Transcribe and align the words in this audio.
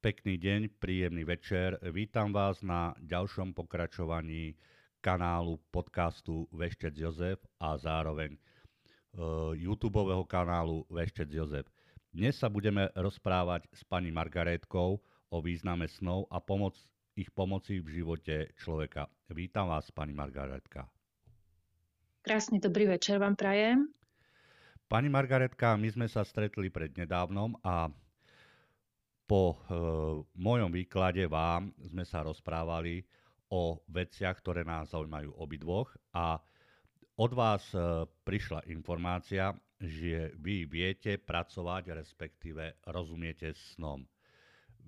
Pekný 0.00 0.40
deň, 0.40 0.80
príjemný 0.80 1.28
večer. 1.28 1.76
Vítam 1.92 2.32
vás 2.32 2.64
na 2.64 2.96
ďalšom 3.04 3.52
pokračovaní 3.52 4.56
kanálu 5.04 5.60
podcastu 5.68 6.48
Veštec 6.56 6.96
Jozef 6.96 7.36
a 7.60 7.76
zároveň 7.76 8.32
uh, 8.32 9.52
YouTube 9.52 10.00
kanálu 10.24 10.88
Veštec 10.88 11.28
Jozef. 11.28 11.68
Dnes 12.16 12.32
sa 12.32 12.48
budeme 12.48 12.88
rozprávať 12.96 13.68
s 13.76 13.84
pani 13.84 14.08
Margaretkou 14.08 15.04
o 15.28 15.36
význame 15.44 15.84
snov 15.84 16.32
a 16.32 16.40
pomoc, 16.40 16.80
ich 17.12 17.28
pomoci 17.36 17.84
v 17.84 18.00
živote 18.00 18.56
človeka. 18.56 19.04
Vítam 19.28 19.68
vás, 19.68 19.92
pani 19.92 20.16
Margaretka. 20.16 20.88
Krásny 22.24 22.56
dobrý 22.56 22.88
večer 22.88 23.20
vám 23.20 23.36
prajem. 23.36 23.92
Pani 24.88 25.12
Margaretka, 25.12 25.76
my 25.76 25.92
sme 25.92 26.08
sa 26.08 26.24
stretli 26.24 26.72
pred 26.72 26.96
nedávnom 26.96 27.60
a 27.60 27.92
po 29.30 29.54
e, 29.54 29.56
mojom 30.42 30.74
výklade 30.74 31.22
vám 31.30 31.70
sme 31.86 32.02
sa 32.02 32.26
rozprávali 32.26 32.98
o 33.54 33.78
veciach, 33.86 34.34
ktoré 34.42 34.66
nás 34.66 34.90
zaujímajú 34.90 35.38
obidvoch 35.38 35.94
a 36.10 36.42
od 37.14 37.32
vás 37.38 37.70
e, 37.70 38.10
prišla 38.26 38.66
informácia, 38.74 39.54
že 39.78 40.34
vy 40.34 40.66
viete 40.66 41.14
pracovať, 41.22 41.94
respektíve 41.94 42.82
rozumiete 42.90 43.54
snom. 43.54 44.02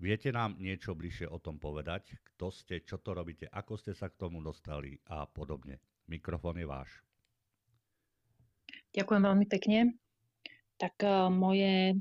Viete 0.03 0.35
nám 0.35 0.59
niečo 0.59 0.99
bližšie 0.99 1.31
o 1.31 1.39
tom 1.39 1.63
povedať? 1.63 2.19
Kto 2.35 2.51
ste, 2.51 2.83
čo 2.83 2.99
to 2.99 3.15
robíte, 3.15 3.47
ako 3.47 3.79
ste 3.79 3.95
sa 3.95 4.11
k 4.11 4.19
tomu 4.19 4.43
dostali 4.43 4.99
a 5.07 5.23
podobne. 5.23 5.79
Mikrofón 6.11 6.59
je 6.59 6.67
váš. 6.67 6.91
Ďakujem 8.91 9.23
veľmi 9.23 9.47
pekne. 9.47 9.79
Tak 10.83 10.99
uh, 11.07 11.31
moje 11.31 11.95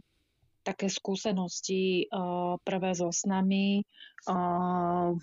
také 0.61 0.88
skúsenosti 0.88 2.05
uh, 2.09 2.57
prvé 2.62 2.93
so 2.93 3.09
snami 3.09 3.81
uh, 4.29 5.13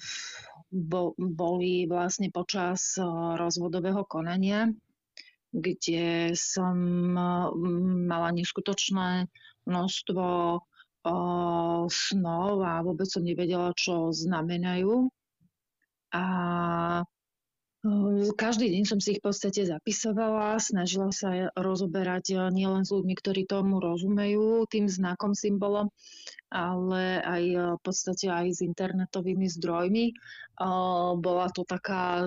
boli 1.17 1.89
vlastne 1.89 2.29
počas 2.35 2.99
uh, 2.99 3.39
rozvodového 3.39 4.03
konania, 4.05 4.69
kde 5.55 6.37
som 6.37 6.77
mala 8.05 8.29
neskutočné 8.37 9.33
množstvo 9.65 10.27
snov 11.89 12.51
a 12.61 12.85
vôbec 12.85 13.09
som 13.09 13.25
nevedela, 13.25 13.73
čo 13.73 14.13
znamenajú. 14.13 15.09
A 16.13 16.25
každý 18.35 18.75
deň 18.75 18.85
som 18.91 18.99
si 18.99 19.15
ich 19.15 19.23
v 19.23 19.31
podstate 19.31 19.63
zapisovala, 19.63 20.59
snažila 20.59 21.15
sa 21.15 21.55
rozoberať 21.55 22.35
eh, 22.35 22.39
nielen 22.51 22.83
s 22.83 22.91
ľuďmi, 22.91 23.15
ktorí 23.15 23.47
tomu 23.47 23.79
rozumejú, 23.79 24.67
tým 24.67 24.91
znakom, 24.91 25.31
symbolom, 25.39 25.87
ale 26.51 27.23
aj 27.23 27.45
eh, 27.47 27.59
v 27.79 27.81
podstate 27.83 28.27
aj 28.27 28.47
s 28.51 28.61
internetovými 28.67 29.47
zdrojmi. 29.47 30.07
Eh, 30.11 31.11
bola 31.23 31.47
to 31.55 31.63
taká 31.63 32.27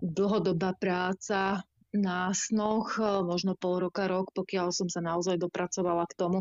dlhodobá 0.00 0.72
práca 0.80 1.60
na 1.92 2.32
snoch, 2.32 2.96
možno 3.02 3.58
pol 3.58 3.82
roka, 3.82 4.08
rok, 4.08 4.32
pokiaľ 4.32 4.72
som 4.72 4.88
sa 4.88 5.04
naozaj 5.04 5.36
dopracovala 5.36 6.06
k 6.08 6.16
tomu, 6.16 6.38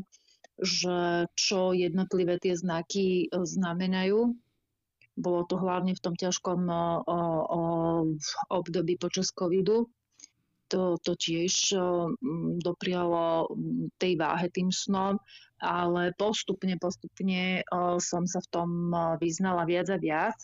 že 0.56 1.28
čo 1.36 1.76
jednotlivé 1.76 2.40
tie 2.40 2.56
znaky 2.56 3.28
znamenajú 3.34 4.38
bolo 5.20 5.44
to 5.44 5.60
hlavne 5.60 5.92
v 5.92 6.04
tom 6.04 6.16
ťažkom 6.16 6.66
období 8.50 8.96
počas 8.96 9.36
covidu. 9.36 9.92
To, 10.70 11.02
to 11.02 11.18
tiež 11.18 11.74
doprialo 12.62 13.50
tej 13.98 14.22
váhe 14.22 14.54
tým 14.54 14.70
snom, 14.70 15.18
ale 15.58 16.14
postupne, 16.14 16.78
postupne 16.78 17.66
som 17.98 18.30
sa 18.30 18.38
v 18.38 18.48
tom 18.54 18.70
vyznala 19.18 19.66
viac 19.66 19.90
a 19.90 19.98
viac, 19.98 20.38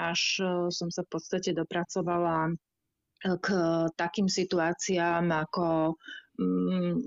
až 0.00 0.40
som 0.72 0.88
sa 0.88 1.04
v 1.04 1.12
podstate 1.12 1.52
dopracovala 1.52 2.56
k 3.22 3.46
takým 3.92 4.26
situáciám, 4.26 5.28
ako 5.28 6.00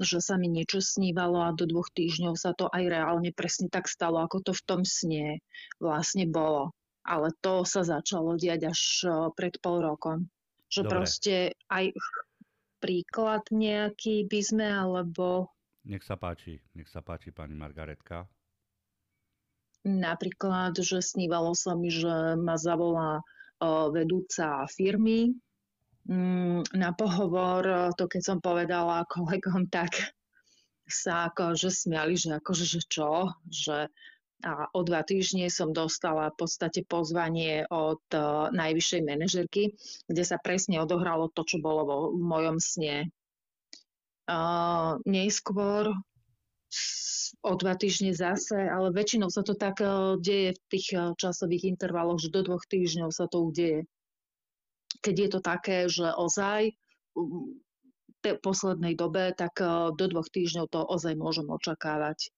že 0.05 0.21
sa 0.21 0.37
mi 0.37 0.45
niečo 0.45 0.85
snívalo 0.85 1.41
a 1.41 1.49
do 1.49 1.65
dvoch 1.65 1.89
týždňov 1.97 2.37
sa 2.37 2.53
to 2.53 2.69
aj 2.69 2.93
reálne 2.93 3.33
presne 3.33 3.73
tak 3.73 3.89
stalo, 3.89 4.21
ako 4.21 4.45
to 4.45 4.51
v 4.53 4.63
tom 4.69 4.81
sne 4.85 5.41
vlastne 5.81 6.29
bolo 6.29 6.77
ale 7.05 7.29
to 7.39 7.61
sa 7.63 7.85
začalo 7.85 8.33
diať 8.35 8.73
až 8.73 8.81
pred 9.37 9.53
pol 9.61 9.85
rokom. 9.85 10.25
Že 10.73 10.81
Dobre. 10.81 10.91
proste 10.91 11.35
aj 11.69 11.93
príklad 12.81 13.45
nejaký 13.53 14.25
by 14.25 14.41
sme, 14.41 14.67
alebo... 14.67 15.53
Nech 15.85 16.01
sa 16.01 16.17
páči, 16.17 16.57
nech 16.73 16.89
sa 16.89 17.05
páči 17.05 17.29
pani 17.29 17.53
Margaretka. 17.53 18.25
Napríklad, 19.85 20.73
že 20.81 20.97
snívalo 20.97 21.53
sa 21.53 21.77
mi, 21.77 21.93
že 21.93 22.33
ma 22.41 22.57
zavolá 22.57 23.21
vedúca 23.93 24.65
firmy 24.65 25.37
mm, 26.09 26.73
na 26.73 26.89
pohovor, 26.97 27.93
to 27.93 28.09
keď 28.09 28.21
som 28.21 28.37
povedala 28.41 29.05
kolegom, 29.05 29.69
tak 29.69 29.93
sa 30.85 31.29
akože 31.33 31.69
smiali, 31.69 32.13
že 32.17 32.37
akože 32.37 32.65
že 32.65 32.81
čo, 32.85 33.33
že 33.49 33.89
a 34.43 34.67
o 34.75 34.83
dva 34.83 34.99
týždne 35.01 35.47
som 35.47 35.71
dostala 35.71 36.27
v 36.33 36.43
podstate 36.43 36.83
pozvanie 36.83 37.63
od 37.71 38.03
uh, 38.11 38.51
najvyššej 38.51 39.01
manažerky, 39.07 39.71
kde 40.11 40.23
sa 40.27 40.35
presne 40.41 40.83
odohralo 40.83 41.31
to, 41.31 41.47
čo 41.47 41.63
bolo 41.63 41.81
vo 41.87 41.97
mojom 42.11 42.59
sne. 42.59 43.07
Uh, 44.25 44.99
neskôr 45.05 45.95
o 47.45 47.53
dva 47.55 47.73
týždne 47.79 48.11
zase, 48.11 48.57
ale 48.57 48.91
väčšinou 48.91 49.31
sa 49.31 49.45
to 49.45 49.55
tak 49.55 49.79
uh, 49.79 50.19
deje 50.19 50.57
v 50.57 50.61
tých 50.67 50.87
časových 51.15 51.71
intervaloch, 51.71 52.19
že 52.19 52.33
do 52.33 52.43
dvoch 52.43 52.67
týždňov 52.67 53.15
sa 53.15 53.31
to 53.31 53.39
udeje. 53.39 53.87
Keď 54.99 55.15
je 55.15 55.29
to 55.31 55.39
také, 55.39 55.77
že 55.85 56.11
ozaj 56.11 56.73
v 57.15 58.41
poslednej 58.41 58.97
dobe, 58.97 59.37
tak 59.37 59.61
do 59.93 60.05
dvoch 60.09 60.25
týždňov 60.33 60.65
to 60.73 60.81
ozaj 60.81 61.13
môžem 61.13 61.45
očakávať. 61.45 62.33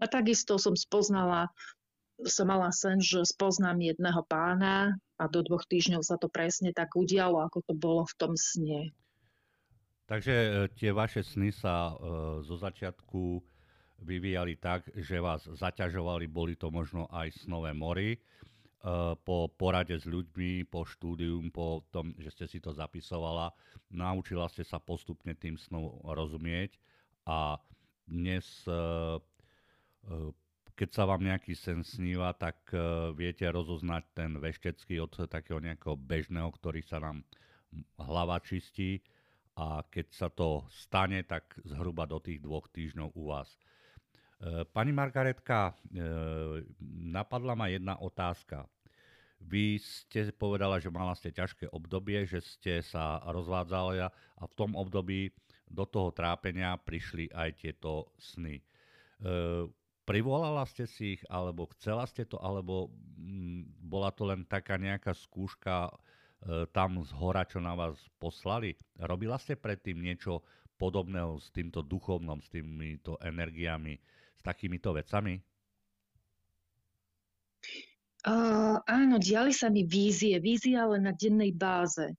A 0.00 0.08
takisto 0.08 0.56
som 0.56 0.72
spoznala, 0.72 1.52
som 2.24 2.48
mala 2.48 2.72
sen, 2.72 2.96
že 3.04 3.20
spoznám 3.20 3.84
jedného 3.84 4.24
pána 4.24 4.96
a 5.20 5.24
do 5.28 5.44
dvoch 5.44 5.68
týždňov 5.68 6.00
sa 6.00 6.16
to 6.16 6.32
presne 6.32 6.72
tak 6.72 6.96
udialo, 6.96 7.44
ako 7.44 7.60
to 7.68 7.72
bolo 7.76 8.08
v 8.08 8.14
tom 8.16 8.32
sne. 8.32 8.96
Takže 10.08 10.34
e, 10.34 10.48
tie 10.74 10.90
vaše 10.90 11.20
sny 11.20 11.52
sa 11.52 11.92
e, 11.92 11.94
zo 12.42 12.56
začiatku 12.56 13.44
vyvíjali 14.00 14.56
tak, 14.56 14.88
že 14.96 15.20
vás 15.20 15.44
zaťažovali, 15.44 16.26
boli 16.26 16.56
to 16.56 16.72
možno 16.72 17.04
aj 17.12 17.30
snové 17.44 17.76
mory. 17.76 18.16
E, 18.16 18.18
po 19.20 19.52
porade 19.52 20.00
s 20.00 20.08
ľuďmi, 20.08 20.66
po 20.66 20.88
štúdium, 20.88 21.52
po 21.52 21.84
tom, 21.92 22.16
že 22.16 22.32
ste 22.32 22.46
si 22.48 22.58
to 22.58 22.72
zapisovala, 22.72 23.52
naučila 23.92 24.48
ste 24.48 24.64
sa 24.64 24.80
postupne 24.80 25.36
tým 25.36 25.60
snom 25.60 26.00
rozumieť 26.08 26.74
a 27.28 27.60
dnes 28.10 28.66
Eh, 28.66 29.16
keď 30.80 30.88
sa 30.96 31.04
vám 31.04 31.20
nejaký 31.20 31.52
sen 31.52 31.84
sníva, 31.84 32.32
tak 32.32 32.56
uh, 32.72 33.12
viete 33.12 33.44
rozoznať 33.44 34.04
ten 34.16 34.32
veštecký 34.32 34.96
od 35.04 35.12
takého 35.28 35.60
nejakého 35.60 35.92
bežného, 35.92 36.48
ktorý 36.56 36.80
sa 36.80 37.04
nám 37.04 37.20
hlava 38.00 38.40
čistí 38.40 39.04
a 39.60 39.84
keď 39.84 40.06
sa 40.08 40.32
to 40.32 40.64
stane, 40.72 41.20
tak 41.28 41.52
zhruba 41.68 42.08
do 42.08 42.16
tých 42.16 42.40
dvoch 42.40 42.64
týždňov 42.72 43.12
u 43.12 43.28
vás. 43.28 43.60
Uh, 44.40 44.64
pani 44.72 44.96
Margaretka, 44.96 45.76
napadla 47.12 47.52
ma 47.52 47.68
jedna 47.68 48.00
otázka. 48.00 48.64
Vy 49.40 49.84
ste 49.84 50.32
povedala, 50.32 50.80
že 50.80 50.88
mala 50.88 51.12
ste 51.12 51.28
ťažké 51.28 51.68
obdobie, 51.76 52.24
že 52.24 52.40
ste 52.40 52.80
sa 52.80 53.20
rozvádzali 53.28 54.00
a 54.00 54.08
v 54.48 54.56
tom 54.56 54.72
období 54.76 55.28
do 55.68 55.84
toho 55.84 56.08
trápenia 56.12 56.76
prišli 56.80 57.28
aj 57.32 57.48
tieto 57.60 58.12
sny 58.16 58.64
privolala 60.10 60.66
ste 60.66 60.90
si 60.90 61.14
ich, 61.14 61.22
alebo 61.30 61.70
chcela 61.78 62.02
ste 62.10 62.26
to, 62.26 62.34
alebo 62.42 62.90
mm, 63.14 63.86
bola 63.86 64.10
to 64.10 64.26
len 64.26 64.42
taká 64.42 64.74
nejaká 64.74 65.14
skúška 65.14 65.86
e, 65.86 66.66
tam 66.74 66.98
z 67.06 67.14
hora, 67.14 67.46
čo 67.46 67.62
na 67.62 67.78
vás 67.78 67.94
poslali? 68.18 68.74
Robila 68.98 69.38
ste 69.38 69.54
predtým 69.54 70.02
niečo 70.02 70.42
podobného 70.82 71.38
s 71.38 71.54
týmto 71.54 71.86
duchovnom, 71.86 72.42
s 72.42 72.50
týmito 72.50 73.22
energiami, 73.22 73.94
s 74.34 74.42
takýmito 74.42 74.90
vecami? 74.90 75.38
Uh, 78.20 78.82
áno, 78.84 79.16
diali 79.16 79.54
sa 79.54 79.70
mi 79.70 79.86
vízie, 79.86 80.42
vízie 80.42 80.74
ale 80.74 80.98
na 80.98 81.14
dennej 81.14 81.54
báze. 81.54 82.18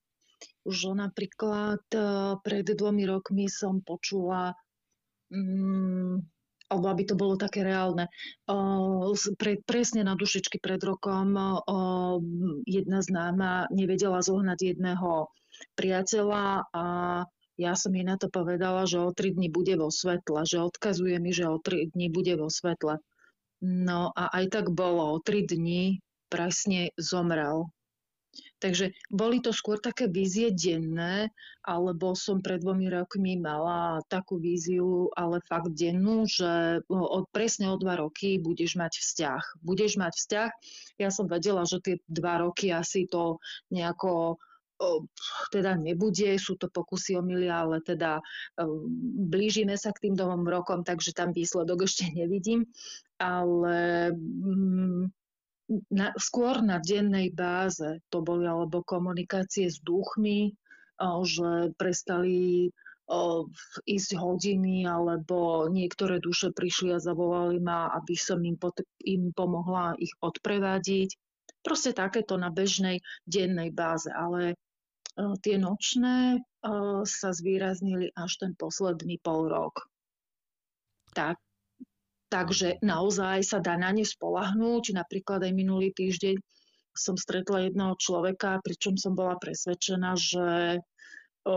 Už 0.64 0.96
napríklad 0.96 1.84
uh, 1.94 2.40
pred 2.40 2.66
dvomi 2.66 3.06
rokmi 3.06 3.46
som 3.46 3.84
počula 3.84 4.54
um, 5.30 6.18
alebo 6.72 6.88
aby 6.88 7.04
to 7.04 7.14
bolo 7.14 7.36
také 7.36 7.60
reálne. 7.60 8.08
Pre, 9.36 9.52
presne 9.68 10.08
na 10.08 10.16
dušičky 10.16 10.56
pred 10.56 10.80
rokom 10.80 11.36
jedna 12.64 13.04
známa 13.04 13.68
nevedela 13.68 14.24
zohnať 14.24 14.58
jedného 14.72 15.28
priateľa 15.76 16.72
a 16.72 16.84
ja 17.60 17.76
som 17.76 17.92
jej 17.92 18.02
na 18.02 18.16
to 18.16 18.32
povedala, 18.32 18.88
že 18.88 18.96
o 18.96 19.12
tri 19.12 19.36
dní 19.36 19.52
bude 19.52 19.76
vo 19.76 19.92
svetle, 19.92 20.48
že 20.48 20.64
odkazuje 20.64 21.20
mi, 21.20 21.36
že 21.36 21.46
o 21.46 21.60
tri 21.60 21.92
dní 21.92 22.08
bude 22.08 22.34
vo 22.40 22.48
svetle. 22.48 22.98
No 23.62 24.10
a 24.16 24.32
aj 24.32 24.44
tak 24.50 24.66
bolo, 24.72 25.14
o 25.14 25.22
tri 25.22 25.44
dní 25.44 26.00
presne 26.32 26.96
zomrel. 26.96 27.68
Takže 28.62 28.94
boli 29.10 29.42
to 29.42 29.50
skôr 29.50 29.82
také 29.82 30.06
vízie 30.06 30.54
denné, 30.54 31.34
alebo 31.66 32.14
som 32.14 32.38
pred 32.38 32.62
dvomi 32.62 32.86
rokmi 32.86 33.34
mala 33.34 33.98
takú 34.06 34.38
víziu, 34.38 35.10
ale 35.18 35.42
fakt 35.50 35.74
dennú, 35.74 36.22
že 36.30 36.78
od, 36.86 37.26
presne 37.34 37.74
o 37.74 37.76
dva 37.76 37.98
roky 37.98 38.38
budeš 38.38 38.78
mať 38.78 39.02
vzťah. 39.02 39.42
Budeš 39.66 39.98
mať 39.98 40.14
vzťah. 40.14 40.50
Ja 41.02 41.10
som 41.10 41.26
vedela, 41.26 41.66
že 41.66 41.82
tie 41.82 41.98
dva 42.06 42.46
roky 42.46 42.70
asi 42.70 43.10
to 43.10 43.42
nejako 43.74 44.38
teda 45.54 45.78
nebude, 45.78 46.34
sú 46.42 46.58
to 46.58 46.66
pokusy 46.66 47.14
o 47.14 47.22
milia, 47.22 47.62
ale 47.62 47.78
teda 47.86 48.18
blížime 49.30 49.78
sa 49.78 49.94
k 49.94 50.10
tým 50.10 50.14
dvom 50.18 50.42
rokom, 50.42 50.82
takže 50.82 51.14
tam 51.14 51.30
výsledok 51.30 51.86
ešte 51.86 52.10
nevidím. 52.10 52.66
Ale 53.22 54.10
mm, 54.10 55.21
na, 55.90 56.12
skôr 56.18 56.60
na 56.60 56.82
dennej 56.82 57.30
báze 57.32 58.02
to 58.10 58.20
boli 58.20 58.44
alebo 58.44 58.82
komunikácie 58.82 59.70
s 59.70 59.78
duchmi, 59.82 60.54
že 61.26 61.74
prestali 61.74 62.70
ísť 63.84 64.10
hodiny, 64.16 64.86
alebo 64.86 65.68
niektoré 65.68 66.22
duše 66.22 66.54
prišli 66.54 66.96
a 66.96 67.02
zavolali 67.02 67.58
ma, 67.60 67.92
aby 67.92 68.14
som 68.16 68.40
im, 68.40 68.56
pot- 68.56 68.86
im 69.04 69.34
pomohla 69.34 69.98
ich 69.98 70.14
odprevádiť. 70.22 71.10
Proste 71.60 71.92
takéto 71.92 72.38
na 72.38 72.48
bežnej 72.48 73.02
dennej 73.26 73.74
báze, 73.74 74.08
ale 74.08 74.56
tie 75.44 75.60
nočné 75.60 76.40
sa 77.04 77.30
zvýraznili 77.34 78.14
až 78.16 78.38
ten 78.40 78.56
posledný 78.56 79.20
pol 79.20 79.50
rok. 79.50 79.90
Tak, 81.12 81.36
takže 82.32 82.80
naozaj 82.80 83.44
sa 83.44 83.60
dá 83.60 83.76
na 83.76 83.92
ne 83.92 84.08
spolahnúť. 84.08 84.96
Napríklad 84.96 85.44
aj 85.44 85.52
minulý 85.52 85.92
týždeň 85.92 86.40
som 86.96 87.20
stretla 87.20 87.68
jedného 87.68 87.92
človeka, 88.00 88.64
pričom 88.64 88.96
som 88.96 89.12
bola 89.12 89.36
presvedčená, 89.36 90.16
že 90.16 90.80
o, 91.44 91.56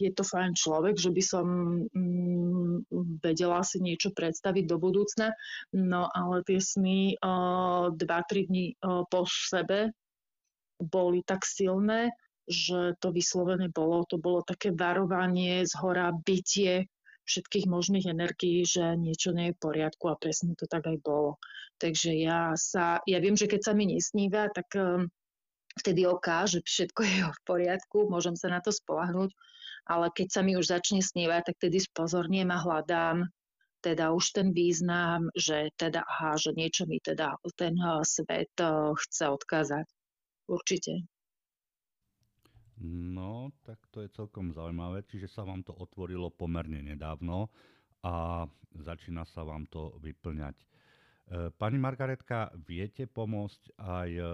je 0.00 0.10
to 0.12 0.24
fajn 0.24 0.56
človek, 0.56 0.96
že 0.96 1.12
by 1.12 1.22
som 1.24 1.46
mm, 1.92 2.88
vedela 3.20 3.60
si 3.60 3.80
niečo 3.80 4.12
predstaviť 4.16 4.64
do 4.64 4.76
budúcna. 4.80 5.36
No 5.76 6.08
ale 6.08 6.40
tie 6.48 6.60
sny 6.60 7.20
2-3 7.20 8.48
dní 8.48 8.76
o, 8.80 9.04
po 9.04 9.28
sebe 9.28 9.92
boli 10.80 11.20
tak 11.24 11.44
silné, 11.44 12.12
že 12.48 12.96
to 12.98 13.14
vyslovené 13.14 13.68
bolo, 13.70 14.02
to 14.08 14.16
bolo 14.18 14.42
také 14.42 14.74
varovanie 14.74 15.62
z 15.62 15.72
hora, 15.78 16.10
bytie 16.10 16.88
všetkých 17.32 17.64
možných 17.64 18.12
energií, 18.12 18.68
že 18.68 18.92
niečo 19.00 19.32
nie 19.32 19.50
je 19.50 19.56
v 19.56 19.62
poriadku 19.64 20.12
a 20.12 20.20
presne 20.20 20.52
to 20.52 20.68
tak 20.68 20.84
aj 20.84 21.00
bolo. 21.00 21.40
Takže 21.80 22.12
ja 22.12 22.52
sa, 22.60 23.00
ja 23.08 23.18
viem, 23.24 23.32
že 23.32 23.48
keď 23.48 23.60
sa 23.64 23.72
mi 23.72 23.88
nesníva, 23.88 24.52
tak 24.52 24.68
um, 24.76 25.08
vtedy 25.80 26.04
oká, 26.04 26.44
že 26.44 26.60
všetko 26.60 27.00
je 27.00 27.20
v 27.32 27.40
poriadku, 27.48 28.12
môžem 28.12 28.36
sa 28.36 28.52
na 28.52 28.60
to 28.60 28.68
spolahnúť, 28.68 29.32
ale 29.88 30.12
keď 30.12 30.28
sa 30.28 30.40
mi 30.44 30.60
už 30.60 30.68
začne 30.68 31.00
snívať, 31.00 31.48
tak 31.48 31.56
tedy 31.56 31.80
spozorniem 31.80 32.52
a 32.52 32.60
hľadám 32.60 33.24
teda 33.82 34.14
už 34.14 34.38
ten 34.38 34.54
význam, 34.54 35.26
že 35.34 35.74
teda 35.74 36.06
aha, 36.06 36.38
že 36.38 36.54
niečo 36.54 36.86
mi 36.86 37.02
teda 37.02 37.34
ten 37.58 37.74
uh, 37.82 38.04
svet 38.06 38.54
uh, 38.62 38.94
chce 38.94 39.26
odkázať. 39.26 39.86
Určite. 40.46 41.11
No, 42.82 43.54
tak 43.62 43.78
to 43.94 44.02
je 44.02 44.10
celkom 44.10 44.50
zaujímavé, 44.50 45.06
čiže 45.06 45.30
sa 45.30 45.46
vám 45.46 45.62
to 45.62 45.70
otvorilo 45.70 46.34
pomerne 46.34 46.82
nedávno 46.82 47.46
a 48.02 48.42
začína 48.74 49.22
sa 49.22 49.46
vám 49.46 49.70
to 49.70 49.94
vyplňať. 50.02 50.58
E, 50.58 50.66
pani 51.54 51.78
Margaretka, 51.78 52.50
viete 52.66 53.06
pomôcť 53.06 53.78
aj 53.78 54.10
e, 54.18 54.24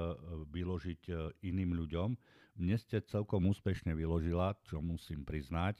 vyložiť 0.49 1.03
e, 1.07 1.13
iným 1.45 1.77
ľuďom? 1.77 2.17
Mne 2.57 2.77
ste 2.81 3.05
celkom 3.05 3.53
úspešne 3.53 3.93
vyložila, 3.93 4.57
čo 4.65 4.81
musím 4.81 5.29
priznať. 5.29 5.79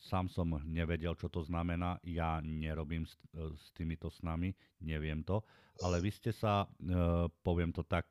Sám 0.00 0.32
som 0.32 0.48
nevedel, 0.64 1.12
čo 1.18 1.28
to 1.28 1.44
znamená. 1.44 2.00
Ja 2.06 2.40
nerobím 2.40 3.04
s, 3.04 3.18
týmito 3.76 4.08
snami, 4.08 4.54
neviem 4.80 5.20
to. 5.26 5.44
Ale 5.84 6.00
vy 6.00 6.08
ste 6.08 6.32
sa, 6.32 6.64
poviem 7.44 7.68
to 7.68 7.84
tak, 7.84 8.08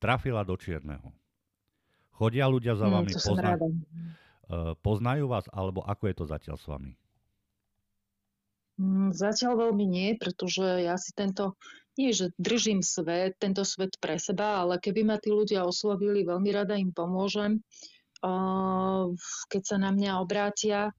trafila 0.00 0.40
do 0.46 0.56
čierneho. 0.56 1.19
Chodia 2.20 2.44
ľudia 2.52 2.76
za 2.76 2.84
hm, 2.84 2.92
vami, 2.92 3.12
mm, 3.16 3.22
pozna- 3.24 3.56
poznajú 4.84 5.24
vás, 5.24 5.48
alebo 5.48 5.80
ako 5.80 6.04
je 6.12 6.14
to 6.20 6.24
zatiaľ 6.28 6.56
s 6.60 6.66
vami? 6.68 6.92
Mm, 8.76 9.16
zatiaľ 9.16 9.68
veľmi 9.68 9.84
nie, 9.88 10.08
pretože 10.20 10.84
ja 10.84 11.00
si 11.00 11.16
tento, 11.16 11.56
nie 11.96 12.12
že 12.12 12.32
držím 12.36 12.84
svet, 12.84 13.40
tento 13.40 13.64
svet 13.64 13.96
pre 14.00 14.20
seba, 14.20 14.60
ale 14.60 14.76
keby 14.76 15.00
ma 15.04 15.16
tí 15.16 15.32
ľudia 15.32 15.64
oslovili, 15.64 16.28
veľmi 16.28 16.50
rada 16.52 16.76
im 16.76 16.92
pomôžem, 16.92 17.64
keď 19.48 19.62
sa 19.64 19.76
na 19.80 19.92
mňa 19.92 20.20
obrátia, 20.20 20.92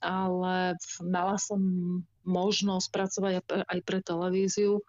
ale 0.00 0.76
mala 1.04 1.36
som 1.40 1.60
možnosť 2.24 2.86
pracovať 2.88 3.32
aj 3.68 3.78
pre 3.84 4.00
televíziu, 4.00 4.80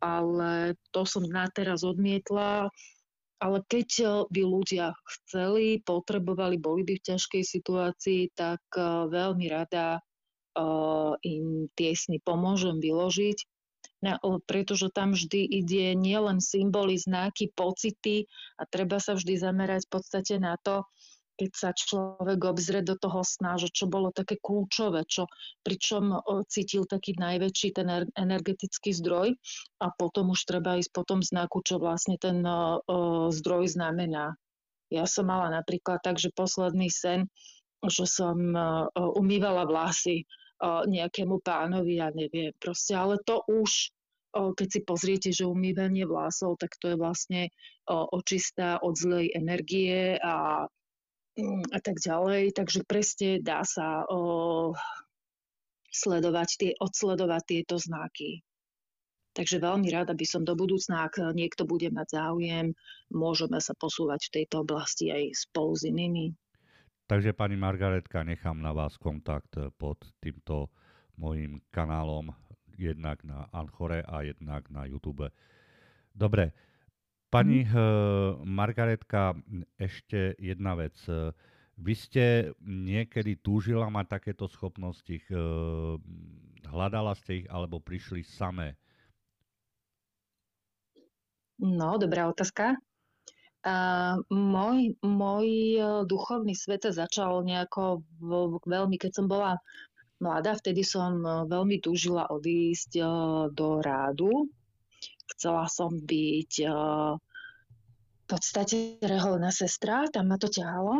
ale 0.00 0.76
to 0.92 1.04
som 1.04 1.24
na 1.24 1.48
teraz 1.52 1.84
odmietla 1.84 2.72
ale 3.38 3.62
keď 3.66 3.88
eh, 4.02 4.10
by 4.28 4.42
ľudia 4.42 4.86
chceli, 5.06 5.80
potrebovali, 5.82 6.58
boli 6.58 6.82
by 6.82 6.98
v 6.98 7.06
ťažkej 7.14 7.42
situácii, 7.42 8.34
tak 8.34 8.62
eh, 8.74 8.84
veľmi 9.08 9.46
rada 9.48 9.98
eh, 9.98 11.12
im 11.22 11.70
tie 11.78 11.94
sny 11.94 12.18
pomôžem 12.22 12.82
vyložiť, 12.82 13.38
pretože 14.46 14.94
tam 14.94 15.10
vždy 15.10 15.42
ide 15.42 15.90
nielen 15.98 16.38
symboly, 16.38 16.94
znaky, 16.94 17.50
pocity 17.50 18.30
a 18.54 18.62
treba 18.62 19.02
sa 19.02 19.18
vždy 19.18 19.34
zamerať 19.42 19.90
v 19.90 19.90
podstate 19.90 20.34
na 20.38 20.54
to, 20.62 20.86
keď 21.38 21.50
sa 21.54 21.70
človek 21.70 22.42
obzrie 22.42 22.82
do 22.82 22.98
toho 22.98 23.22
sna, 23.22 23.54
že 23.54 23.70
čo 23.70 23.86
bolo 23.86 24.10
také 24.10 24.42
kľúčové, 24.42 25.06
čo, 25.06 25.30
pričom 25.62 26.18
cítil 26.50 26.82
taký 26.82 27.14
najväčší 27.14 27.78
ten 27.78 28.10
energetický 28.18 28.90
zdroj 28.90 29.38
a 29.78 29.86
potom 29.94 30.34
už 30.34 30.42
treba 30.42 30.74
ísť 30.82 30.90
po 30.90 31.06
tom 31.06 31.22
znaku, 31.22 31.62
čo 31.62 31.78
vlastne 31.78 32.18
ten 32.18 32.42
uh, 32.42 32.82
zdroj 33.30 33.70
znamená. 33.70 34.34
Ja 34.90 35.06
som 35.06 35.30
mala 35.30 35.54
napríklad 35.54 36.02
tak, 36.02 36.18
že 36.18 36.34
posledný 36.34 36.90
sen, 36.90 37.30
že 37.86 38.04
som 38.10 38.34
uh, 38.34 38.90
umývala 39.14 39.62
vlasy 39.62 40.26
uh, 40.26 40.82
nejakému 40.90 41.38
pánovi, 41.46 42.02
ja 42.02 42.10
neviem, 42.10 42.50
proste, 42.58 42.98
ale 42.98 43.22
to 43.22 43.46
už 43.46 43.94
keď 44.28 44.68
si 44.68 44.80
pozriete, 44.84 45.28
že 45.32 45.48
umývanie 45.48 46.04
vlasov, 46.04 46.60
tak 46.60 46.76
to 46.84 46.92
je 46.92 47.00
vlastne 47.00 47.48
očistá 47.88 48.76
od 48.84 48.92
zlej 48.92 49.32
energie 49.32 50.20
a 50.20 50.68
a 51.72 51.78
tak 51.78 52.02
ďalej. 52.02 52.54
Takže 52.54 52.82
presne 52.84 53.38
dá 53.38 53.62
sa 53.62 54.04
o, 54.10 54.74
sledovať 55.90 56.48
tie, 56.58 56.72
odsledovať 56.78 57.42
tieto 57.46 57.76
znaky. 57.78 58.42
Takže 59.38 59.62
veľmi 59.62 59.86
rada 59.94 60.18
by 60.18 60.26
som 60.26 60.42
do 60.42 60.58
budúcna, 60.58 61.06
ak 61.06 61.22
niekto 61.30 61.62
bude 61.62 61.86
mať 61.94 62.18
záujem, 62.18 62.74
môžeme 63.14 63.62
sa 63.62 63.70
posúvať 63.78 64.26
v 64.28 64.34
tejto 64.42 64.66
oblasti 64.66 65.14
aj 65.14 65.30
spolu 65.46 65.78
s 65.78 65.86
inými. 65.86 66.34
Takže 67.06 67.32
pani 67.32 67.54
Margaretka, 67.54 68.26
nechám 68.26 68.58
na 68.58 68.74
vás 68.74 68.98
kontakt 68.98 69.54
pod 69.78 69.96
týmto 70.18 70.74
mojim 71.16 71.62
kanálom, 71.70 72.34
jednak 72.76 73.22
na 73.22 73.46
Anchore 73.54 74.02
a 74.04 74.26
jednak 74.26 74.66
na 74.74 74.84
YouTube. 74.84 75.30
Dobre, 76.12 76.50
Pani 77.28 77.60
uh, 77.60 78.40
Margaretka, 78.40 79.36
ešte 79.76 80.32
jedna 80.40 80.72
vec. 80.72 80.96
Vy 81.76 81.94
ste 81.94 82.24
niekedy 82.64 83.36
túžila 83.36 83.92
mať 83.92 84.16
takéto 84.16 84.48
schopnosti, 84.48 85.12
uh, 85.28 86.00
hľadala 86.72 87.12
ste 87.12 87.44
ich 87.44 87.46
alebo 87.52 87.84
prišli 87.84 88.24
samé? 88.24 88.80
No, 91.60 92.00
dobrá 92.00 92.32
otázka. 92.32 92.80
Uh, 93.60 94.16
môj, 94.32 94.96
môj 95.04 95.48
duchovný 96.08 96.56
svet 96.56 96.88
začal 96.88 97.44
nejako 97.44 98.00
v, 98.24 98.56
veľmi, 98.64 98.96
keď 98.96 99.20
som 99.20 99.26
bola 99.28 99.60
mladá, 100.24 100.56
vtedy 100.56 100.80
som 100.80 101.20
veľmi 101.44 101.78
túžila 101.84 102.24
odísť 102.32 103.04
do 103.52 103.68
rádu, 103.84 104.48
Chcela 105.38 105.70
som 105.70 105.94
byť 105.94 106.52
uh, 106.66 107.14
v 107.14 108.24
podstate 108.26 108.98
reholná 108.98 109.54
sestra, 109.54 110.10
tam 110.10 110.34
ma 110.34 110.36
to 110.36 110.50
ťahalo, 110.50 110.98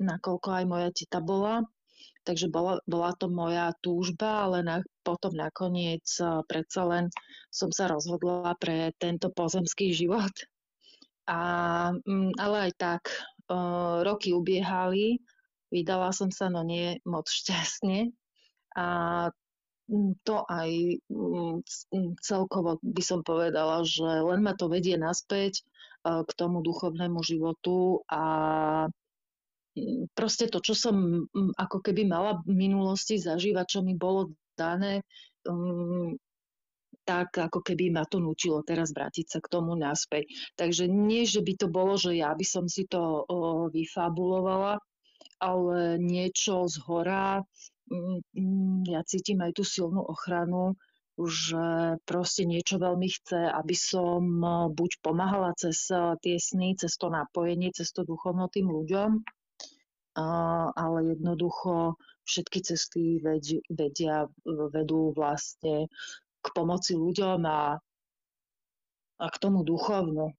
nakoľko 0.00 0.48
aj 0.48 0.64
moja 0.64 0.88
tita 0.96 1.20
bola. 1.20 1.60
Takže 2.24 2.48
bola, 2.52 2.80
bola 2.84 3.12
to 3.16 3.28
moja 3.32 3.72
túžba, 3.80 4.48
ale 4.48 4.64
na, 4.64 4.76
potom 5.04 5.36
nakoniec 5.36 6.04
uh, 6.24 6.40
predsa 6.48 6.88
len 6.88 7.04
som 7.52 7.68
sa 7.68 7.88
rozhodla 7.92 8.56
pre 8.56 8.96
tento 8.96 9.28
pozemský 9.28 9.92
život. 9.92 10.32
A, 11.28 11.40
um, 12.00 12.32
ale 12.40 12.56
aj 12.68 12.72
tak, 12.80 13.02
uh, 13.52 14.00
roky 14.04 14.32
ubiehali, 14.32 15.20
vydala 15.68 16.16
som 16.16 16.32
sa, 16.32 16.48
no 16.48 16.64
nie 16.64 16.96
moc 17.04 17.28
šťastne. 17.28 18.08
A 18.76 18.86
to 20.22 20.36
aj 20.46 20.70
celkovo 22.22 22.78
by 22.78 23.02
som 23.02 23.26
povedala, 23.26 23.82
že 23.82 24.06
len 24.06 24.46
ma 24.46 24.54
to 24.54 24.70
vedie 24.70 24.94
naspäť 24.94 25.66
k 26.06 26.30
tomu 26.38 26.62
duchovnému 26.62 27.20
životu 27.20 28.00
a 28.08 28.22
proste 30.14 30.46
to, 30.50 30.62
čo 30.62 30.74
som 30.78 31.26
ako 31.58 31.78
keby 31.82 32.06
mala 32.06 32.38
v 32.46 32.54
minulosti 32.54 33.18
zažívať, 33.18 33.66
čo 33.66 33.80
mi 33.82 33.98
bolo 33.98 34.32
dané, 34.56 35.02
tak 37.04 37.34
ako 37.34 37.60
keby 37.64 37.90
ma 37.90 38.06
to 38.06 38.22
nutilo 38.22 38.62
teraz 38.62 38.94
vrátiť 38.94 39.26
sa 39.26 39.38
k 39.42 39.50
tomu 39.50 39.74
naspäť. 39.74 40.30
Takže 40.54 40.86
nie, 40.86 41.26
že 41.26 41.42
by 41.42 41.52
to 41.58 41.66
bolo, 41.66 41.98
že 41.98 42.14
ja 42.14 42.30
by 42.34 42.46
som 42.46 42.70
si 42.70 42.86
to 42.86 43.26
vyfabulovala, 43.74 44.78
ale 45.40 45.96
niečo 45.98 46.68
z 46.68 46.76
hora, 46.84 47.40
ja 48.86 49.00
cítim 49.02 49.42
aj 49.42 49.52
tú 49.58 49.64
silnú 49.66 50.06
ochranu, 50.06 50.78
že 51.20 51.98
proste 52.08 52.48
niečo 52.48 52.80
veľmi 52.80 53.08
chce, 53.10 53.50
aby 53.50 53.76
som 53.76 54.22
buď 54.72 54.90
pomáhala 55.04 55.52
cez 55.58 55.90
tie 56.24 56.36
sny, 56.40 56.78
cez 56.78 56.96
to 56.96 57.12
napojenie, 57.12 57.74
cez 57.74 57.92
to 57.92 58.06
duchovno 58.06 58.48
tým 58.48 58.70
ľuďom, 58.72 59.20
ale 60.74 60.98
jednoducho 61.12 61.98
všetky 62.24 62.58
cesty 62.62 63.20
vedia, 63.68 64.30
vedú 64.46 65.12
vlastne 65.12 65.90
k 66.40 66.46
pomoci 66.56 66.96
ľuďom 66.96 67.42
a, 67.44 67.76
a 69.20 69.26
k 69.28 69.36
tomu 69.36 69.66
duchovnu. 69.66 70.32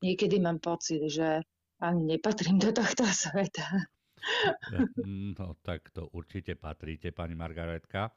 Niekedy 0.00 0.40
mám 0.40 0.60
pocit, 0.60 1.00
že 1.08 1.44
ani 1.80 2.04
nepatrím 2.04 2.60
do 2.60 2.72
tohto 2.74 3.08
sveta. 3.24 3.88
No 5.38 5.56
tak 5.64 5.90
to 5.90 6.08
určite 6.12 6.54
patríte, 6.56 7.10
pani 7.12 7.34
Margaretka. 7.34 8.12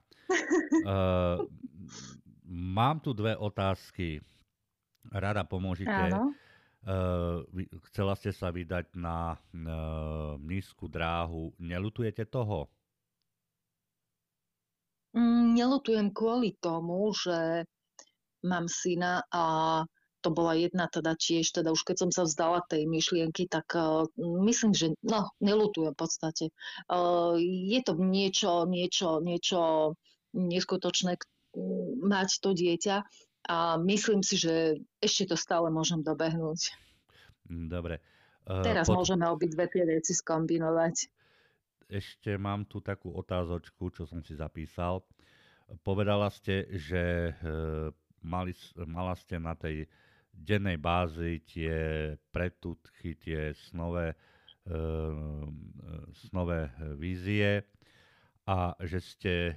Uh, 0.83 1.43
mám 2.75 2.99
tu 2.99 3.13
dve 3.15 3.35
otázky. 3.37 4.19
Rada 5.11 5.43
pomôžete. 5.43 6.11
Áno. 6.11 6.31
Uh, 6.83 7.47
chcela 7.87 8.11
ste 8.19 8.35
sa 8.35 8.51
vydať 8.51 8.91
na 8.99 9.39
uh, 9.39 10.35
nízku 10.39 10.91
dráhu. 10.91 11.55
Nelutujete 11.55 12.27
toho? 12.27 12.67
Mm, 15.15 15.55
nelutujem 15.55 16.09
kvôli 16.11 16.57
tomu, 16.59 17.13
že 17.15 17.63
mám 18.43 18.67
syna 18.67 19.23
a 19.31 19.45
to 20.23 20.31
bola 20.31 20.55
jedna 20.55 20.87
teda 20.87 21.19
tiež, 21.19 21.51
teda 21.51 21.75
už 21.75 21.83
keď 21.83 22.07
som 22.07 22.09
sa 22.15 22.23
vzdala 22.23 22.63
tej 22.65 22.87
myšlienky, 22.87 23.51
tak 23.51 23.67
uh, 23.75 24.07
myslím, 24.17 24.71
že 24.71 24.95
no, 25.03 25.27
nelutujem 25.43 25.91
v 25.91 25.99
podstate. 25.99 26.45
Uh, 26.87 27.35
je 27.43 27.79
to 27.83 27.99
niečo, 27.99 28.63
niečo, 28.63 29.19
niečo 29.19 29.93
neskutočné 30.31 31.19
mať 32.01 32.29
to 32.41 32.55
dieťa 32.55 32.95
a 33.51 33.77
myslím 33.83 34.23
si, 34.23 34.39
že 34.39 34.79
ešte 35.03 35.29
to 35.29 35.37
stále 35.37 35.67
môžem 35.69 36.01
dobehnúť. 36.01 36.73
Dobre. 37.45 37.99
Uh, 38.47 38.63
Teraz 38.63 38.87
pod... 38.87 39.03
môžeme 39.03 39.27
obidve 39.27 39.67
tie 39.67 39.83
veci 39.83 40.15
skombinovať 40.15 41.11
ešte 41.93 42.33
mám 42.41 42.65
tu 42.65 42.81
takú 42.81 43.13
otázočku, 43.13 43.93
čo 43.93 44.09
som 44.09 44.25
si 44.25 44.33
zapísal. 44.33 45.05
Povedala 45.85 46.33
ste, 46.33 46.65
že 46.73 47.29
e, 47.29 47.33
mali, 48.25 48.57
mala 48.89 49.13
ste 49.13 49.37
na 49.37 49.53
tej 49.53 49.85
dennej 50.33 50.81
bázi 50.81 51.45
tie 51.45 51.77
pretutchy, 52.33 53.15
tie 53.15 53.53
snové, 53.53 54.17
e, 54.65 54.79
snové 56.27 56.73
vízie 56.97 57.63
a 58.43 58.75
že 58.83 58.99
ste 58.99 59.33
e, 59.33 59.53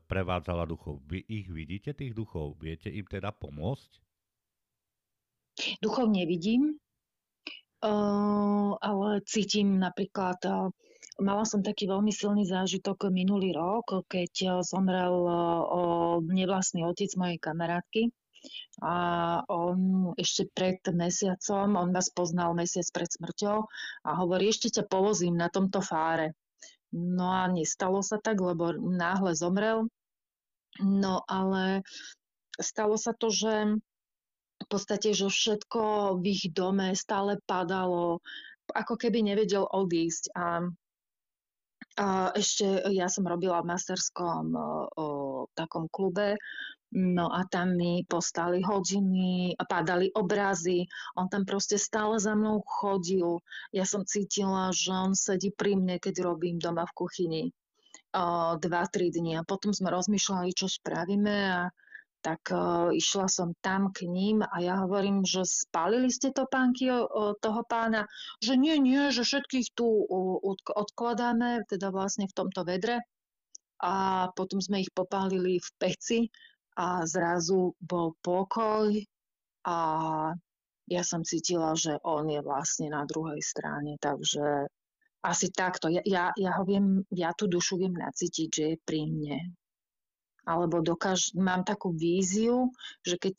prevádzala 0.00 0.64
duchov. 0.64 1.02
Vy 1.04 1.26
ich 1.28 1.50
vidíte, 1.50 1.92
tých 1.92 2.14
duchov? 2.14 2.56
Viete 2.62 2.88
im 2.88 3.04
teda 3.04 3.34
pomôcť? 3.34 4.00
Duchov 5.84 6.08
nevidím, 6.08 6.80
ale 7.84 9.20
cítim 9.28 9.76
napríklad 9.76 10.40
Mala 11.20 11.44
som 11.44 11.60
taký 11.60 11.84
veľmi 11.84 12.08
silný 12.16 12.48
zážitok 12.48 13.12
minulý 13.12 13.52
rok, 13.52 14.08
keď 14.08 14.32
eh, 14.40 14.50
zomrel 14.64 15.14
nevlastný 16.24 16.88
otec 16.88 17.12
mojej 17.20 17.36
kamarátky. 17.36 18.08
A 18.80 18.94
on 19.48 20.10
ešte 20.16 20.48
pred 20.56 20.80
mesiacom, 20.88 21.76
on 21.76 21.92
vás 21.92 22.08
poznal 22.12 22.56
mesiac 22.56 22.88
pred 22.92 23.10
smrťou 23.12 23.58
a 24.06 24.10
hovorí, 24.16 24.48
ešte 24.48 24.72
ťa 24.72 24.88
povozím 24.88 25.36
na 25.36 25.52
tomto 25.52 25.84
fáre. 25.84 26.32
No 26.90 27.30
a 27.30 27.46
nestalo 27.46 28.02
sa 28.02 28.18
tak, 28.18 28.40
lebo 28.40 28.74
náhle 28.74 29.36
zomrel. 29.36 29.86
No 30.80 31.22
ale 31.28 31.84
stalo 32.56 32.96
sa 32.96 33.12
to, 33.12 33.28
že 33.28 33.78
v 34.60 34.66
podstate, 34.68 35.12
že 35.12 35.28
všetko 35.28 36.16
v 36.20 36.24
ich 36.36 36.44
dome 36.52 36.92
stále 36.96 37.38
padalo, 37.44 38.20
ako 38.70 38.94
keby 38.96 39.24
nevedel 39.24 39.66
odísť. 39.66 40.32
A 40.36 40.44
a 41.98 42.30
ešte 42.38 42.64
ja 42.94 43.10
som 43.10 43.26
robila 43.26 43.60
v 43.60 43.70
masterskom 43.74 44.54
o, 44.54 44.70
o 44.94 45.06
takom 45.54 45.88
klube, 45.88 46.36
no 46.92 47.30
a 47.30 47.46
tam 47.46 47.78
mi 47.78 48.02
postali 48.04 48.60
hodiny, 48.60 49.54
padali 49.68 50.10
obrazy, 50.12 50.84
on 51.14 51.30
tam 51.30 51.46
proste 51.46 51.78
stále 51.78 52.18
za 52.18 52.34
mnou 52.34 52.60
chodil. 52.66 53.38
Ja 53.70 53.86
som 53.86 54.02
cítila, 54.02 54.74
že 54.74 54.90
on 54.90 55.14
sedí 55.14 55.54
pri 55.54 55.78
mne, 55.78 56.02
keď 56.02 56.26
robím 56.26 56.58
doma 56.58 56.84
v 56.84 56.96
kuchyni. 56.96 57.44
dva, 58.58 58.82
tri 58.90 59.14
dní 59.14 59.38
a 59.38 59.46
potom 59.46 59.70
sme 59.70 59.86
rozmýšľali, 59.94 60.50
čo 60.50 60.66
spravíme 60.66 61.36
a 61.46 61.70
tak 62.20 62.52
uh, 62.52 62.92
išla 62.92 63.30
som 63.30 63.56
tam 63.64 63.94
k 63.96 64.04
ním 64.04 64.44
a 64.44 64.56
ja 64.60 64.82
hovorím, 64.84 65.24
že 65.24 65.46
spálili 65.46 66.12
ste 66.12 66.34
to 66.34 66.44
pánky 66.44 66.92
o, 66.92 67.06
o 67.06 67.24
toho 67.38 67.64
pána, 67.64 68.04
že 68.44 68.60
nie, 68.60 68.76
nie, 68.76 69.08
že 69.08 69.24
všetkých 69.24 69.72
tu 69.72 69.88
od, 70.42 70.60
odkladáme, 70.68 71.64
teda 71.64 71.88
vlastne 71.88 72.28
v 72.28 72.36
tomto 72.36 72.66
vedre 72.68 73.00
a 73.80 74.28
potom 74.36 74.60
sme 74.60 74.84
ich 74.84 74.92
popálili 74.92 75.56
v 75.56 75.70
peci 75.80 76.20
a 76.76 77.04
zrazu 77.08 77.72
bol 77.80 78.14
pokoj 78.20 78.92
a 79.66 79.78
ja 80.90 81.02
som 81.06 81.24
cítila, 81.24 81.72
že 81.76 81.96
on 82.02 82.28
je 82.28 82.40
vlastne 82.42 82.90
na 82.90 83.06
druhej 83.06 83.40
strane, 83.40 83.96
takže 84.00 84.68
asi 85.22 85.52
takto. 85.52 85.86
Ja, 85.92 86.02
ja, 86.04 86.24
ja 86.34 86.56
ho 86.58 86.64
viem, 86.64 87.04
ja 87.12 87.30
tú 87.36 87.46
dušu 87.46 87.78
viem 87.78 87.94
nacítiť, 87.94 88.48
že 88.48 88.64
je 88.74 88.76
pri 88.80 89.06
mne 89.06 89.38
alebo 90.50 90.82
dokáž, 90.82 91.36
mám 91.36 91.62
takú 91.62 91.92
víziu, 91.94 92.72
že 93.04 93.20
keď 93.20 93.36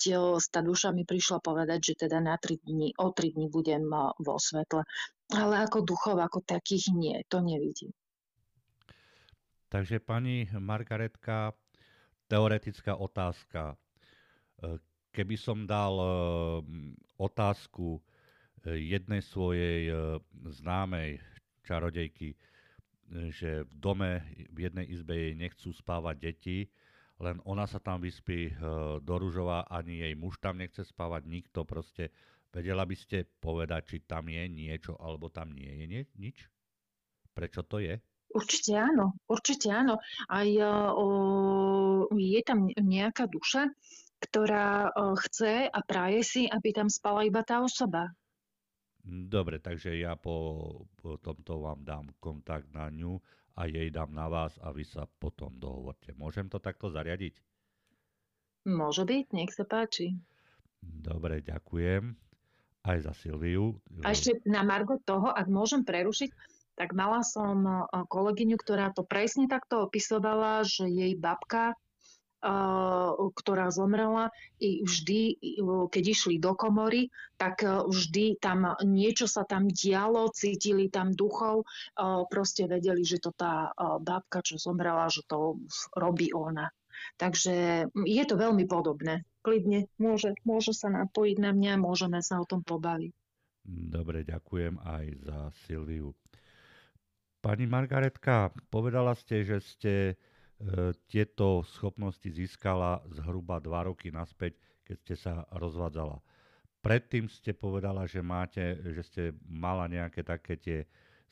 tá 0.48 0.62
duša 0.64 0.94
mi 0.94 1.04
prišla 1.04 1.42
povedať, 1.42 1.92
že 1.92 2.08
teda 2.08 2.22
na 2.24 2.38
3 2.38 2.62
dní, 2.62 2.96
o 2.96 3.12
3 3.12 3.36
dní 3.36 3.52
budem 3.52 3.84
vo 4.22 4.36
svetle. 4.40 4.86
Ale 5.34 5.66
ako 5.66 5.84
duchov, 5.84 6.20
ako 6.22 6.40
takých 6.46 6.94
nie, 6.96 7.18
to 7.28 7.44
nevidím. 7.44 7.92
Takže 9.72 10.04
pani 10.04 10.52
Margaretka, 10.52 11.56
teoretická 12.28 13.00
otázka. 13.00 13.72
E, 13.72 13.76
keby 15.16 15.40
som 15.40 15.64
dal 15.64 15.96
e, 15.96 16.08
otázku 17.16 17.96
e, 17.96 18.00
jednej 18.84 19.24
svojej 19.24 19.88
známej 20.60 21.24
čarodejky, 21.64 22.36
že 23.32 23.64
v 23.64 23.74
dome 23.80 24.12
v 24.52 24.68
jednej 24.68 24.92
izbe 24.92 25.16
jej 25.16 25.40
nechcú 25.40 25.72
spávať 25.72 26.16
deti, 26.20 26.68
len 27.24 27.40
ona 27.48 27.64
sa 27.64 27.80
tam 27.80 28.04
vyspí 28.04 28.52
do 29.04 29.14
Ružova, 29.20 29.72
ani 29.72 30.04
jej 30.04 30.16
muž 30.20 30.36
tam 30.44 30.60
nechce 30.60 30.84
spávať, 30.84 31.28
nikto 31.32 31.64
proste. 31.64 32.12
Vedela 32.52 32.84
by 32.84 32.96
ste 32.96 33.24
povedať, 33.40 33.88
či 33.88 33.98
tam 34.04 34.28
je 34.28 34.44
niečo, 34.48 35.00
alebo 35.00 35.32
tam 35.32 35.56
nie 35.56 35.70
je 35.70 35.86
nič? 36.20 36.38
Prečo 37.36 37.64
to 37.64 37.80
je? 37.80 38.00
Určite 38.32 38.80
áno, 38.80 39.20
určite 39.28 39.68
áno. 39.72 40.00
Aj 40.32 40.48
e, 40.48 40.64
o, 40.96 41.06
je 42.16 42.42
tam 42.48 42.72
nejaká 42.72 43.28
duša, 43.28 43.68
ktorá 44.24 44.92
o, 44.92 45.16
chce 45.20 45.68
a 45.68 45.80
praje 45.84 46.22
si, 46.24 46.42
aby 46.48 46.72
tam 46.72 46.88
spala 46.88 47.28
iba 47.28 47.44
tá 47.44 47.60
osoba. 47.60 48.12
Dobre, 49.04 49.58
takže 49.58 49.98
ja 49.98 50.14
po, 50.14 50.86
po 51.02 51.18
tomto 51.18 51.60
vám 51.60 51.82
dám 51.82 52.06
kontakt 52.22 52.70
na 52.70 52.88
ňu 52.94 53.18
a 53.58 53.66
jej 53.66 53.90
dám 53.90 54.14
na 54.14 54.30
vás 54.30 54.56
a 54.62 54.70
vy 54.72 54.86
sa 54.86 55.10
potom 55.10 55.58
dohovorte. 55.58 56.14
Môžem 56.16 56.48
to 56.48 56.62
takto 56.62 56.94
zariadiť? 56.94 57.34
Môže 58.70 59.04
byť, 59.10 59.26
nech 59.34 59.52
sa 59.52 59.66
páči. 59.66 60.22
Dobre, 60.82 61.42
ďakujem. 61.42 62.14
Aj 62.82 62.98
za 62.98 63.14
Silviu. 63.14 63.78
A 64.06 64.14
ešte 64.14 64.42
na 64.46 64.66
Margo 64.66 64.98
toho, 65.02 65.30
ak 65.30 65.50
môžem 65.50 65.86
prerušiť, 65.86 66.30
tak 66.80 66.96
mala 66.96 67.24
som 67.24 67.88
kolegyňu, 67.90 68.56
ktorá 68.60 68.92
to 68.96 69.04
presne 69.08 69.48
takto 69.52 69.86
opisovala, 69.88 70.64
že 70.68 70.88
jej 70.88 71.16
babka 71.16 71.76
ktorá 73.38 73.70
zomrela, 73.70 74.34
i 74.58 74.82
vždy, 74.82 75.38
keď 75.94 76.04
išli 76.10 76.42
do 76.42 76.58
komory, 76.58 77.14
tak 77.38 77.62
vždy 77.62 78.42
tam 78.42 78.74
niečo 78.82 79.30
sa 79.30 79.46
tam 79.46 79.70
dialo, 79.70 80.34
cítili 80.34 80.90
tam 80.90 81.14
duchov, 81.14 81.70
proste 82.34 82.66
vedeli, 82.66 83.06
že 83.06 83.22
to 83.22 83.30
tá 83.38 83.70
babka, 84.02 84.42
čo 84.42 84.58
zomrela, 84.58 85.06
že 85.14 85.22
to 85.30 85.62
robí 85.94 86.34
ona. 86.34 86.74
Takže 87.18 87.86
je 87.94 88.24
to 88.26 88.36
veľmi 88.38 88.66
podobné. 88.66 89.22
Kľudne 89.46 89.90
môže, 90.02 90.34
môže 90.42 90.74
sa 90.74 90.90
napojiť 90.90 91.38
na 91.38 91.54
mňa, 91.54 91.82
môžeme 91.82 92.26
sa 92.26 92.42
o 92.42 92.46
tom 92.50 92.66
pobaviť. 92.66 93.14
Dobre, 93.70 94.26
ďakujem 94.26 94.82
aj 94.82 95.06
za 95.22 95.40
Silviu. 95.66 96.18
Pani 97.42 97.66
Margaretka, 97.66 98.54
povedala 98.70 99.18
ste, 99.18 99.42
že 99.42 99.58
ste 99.66 99.94
e, 100.14 100.16
tieto 101.10 101.66
schopnosti 101.66 102.30
získala 102.30 103.02
zhruba 103.10 103.58
dva 103.58 103.90
roky 103.90 104.14
naspäť, 104.14 104.62
keď 104.86 104.98
ste 105.02 105.16
sa 105.18 105.34
rozvádzala. 105.50 106.22
Predtým 106.86 107.26
ste 107.26 107.58
povedala, 107.58 108.06
že 108.06 108.22
máte, 108.22 108.78
že 108.94 109.02
ste 109.02 109.24
mala 109.50 109.90
nejaké 109.90 110.22
také 110.22 110.54
tie 110.54 110.80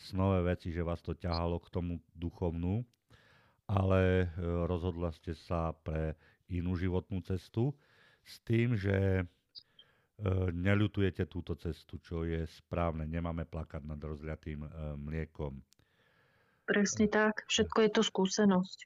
snové 0.01 0.41
veci, 0.49 0.73
že 0.73 0.81
vás 0.81 0.97
to 1.05 1.13
ťahalo 1.13 1.61
k 1.61 1.69
tomu 1.69 2.01
duchovnú, 2.17 2.81
ale 3.69 4.25
e, 4.25 4.27
rozhodla 4.65 5.13
ste 5.13 5.37
sa 5.37 5.77
pre 5.77 6.17
inú 6.49 6.73
životnú 6.73 7.21
cestu 7.21 7.69
s 8.25 8.41
tým, 8.41 8.73
že 8.73 9.21
e, 9.21 9.23
neľutujete 10.57 11.29
túto 11.29 11.53
cestu, 11.53 12.01
čo 12.01 12.25
je 12.25 12.49
správne. 12.49 13.05
Nemáme 13.05 13.45
plakať 13.45 13.85
nad 13.85 14.01
rozliatým 14.01 14.65
e, 14.65 14.69
mliekom. 14.97 15.61
Presne 16.69 17.09
tak. 17.09 17.49
Všetko 17.49 17.77
je 17.81 17.89
to 17.89 18.01
skúsenosť. 18.05 18.79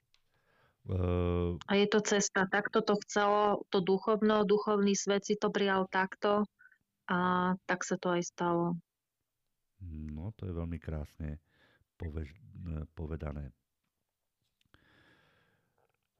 A 1.68 1.72
je 1.76 1.86
to 1.88 2.00
cesta. 2.00 2.48
Takto 2.48 2.80
to 2.80 2.96
chcelo, 3.04 3.64
to 3.68 3.84
duchovno, 3.84 4.44
duchovný 4.44 4.96
svet 4.96 5.24
si 5.24 5.36
to 5.36 5.48
prijal 5.48 5.88
takto 5.88 6.48
a 7.08 7.52
tak 7.68 7.84
sa 7.84 8.00
to 8.00 8.16
aj 8.16 8.24
stalo. 8.24 8.76
No, 9.84 10.32
to 10.36 10.48
je 10.48 10.52
veľmi 10.56 10.80
krásne 10.80 11.40
povež- 12.00 12.36
povedané. 12.96 13.52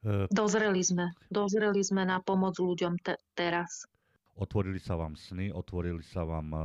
E, 0.04 0.28
dozreli 0.28 0.84
sme. 0.84 1.12
Dozreli 1.32 1.80
sme 1.80 2.04
na 2.04 2.20
pomoc 2.20 2.60
ľuďom 2.60 3.00
te- 3.00 3.20
teraz. 3.32 3.88
Otvorili 4.36 4.76
sa 4.76 5.00
vám 5.00 5.16
sny, 5.16 5.48
otvorili 5.48 6.04
sa 6.04 6.28
vám, 6.28 6.48
e, 6.52 6.60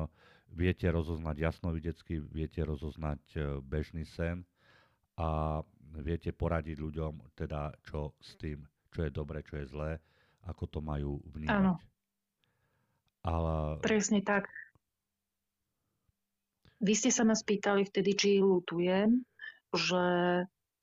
viete 0.52 0.92
rozoznať 0.92 1.36
jasnovidecky, 1.40 2.20
viete 2.20 2.64
rozoznať 2.64 3.22
e, 3.36 3.40
bežný 3.64 4.04
sen 4.04 4.44
a 5.20 5.60
viete 6.00 6.32
poradiť 6.32 6.80
ľuďom, 6.80 7.36
teda 7.36 7.76
čo 7.84 8.16
s 8.24 8.40
tým, 8.40 8.64
čo 8.96 9.04
je 9.04 9.12
dobre, 9.12 9.44
čo 9.44 9.60
je 9.60 9.68
zlé, 9.68 9.92
ako 10.48 10.64
to 10.72 10.80
majú 10.80 11.20
vnímať. 11.36 11.60
Áno. 11.60 11.76
Ale... 13.28 13.84
Presne 13.84 14.24
tak. 14.24 14.48
Vy 16.80 16.96
ste 16.96 17.12
sa 17.12 17.28
ma 17.28 17.36
spýtali 17.36 17.84
vtedy, 17.84 18.16
či 18.16 18.30
lutujem, 18.40 19.20
že 19.76 20.06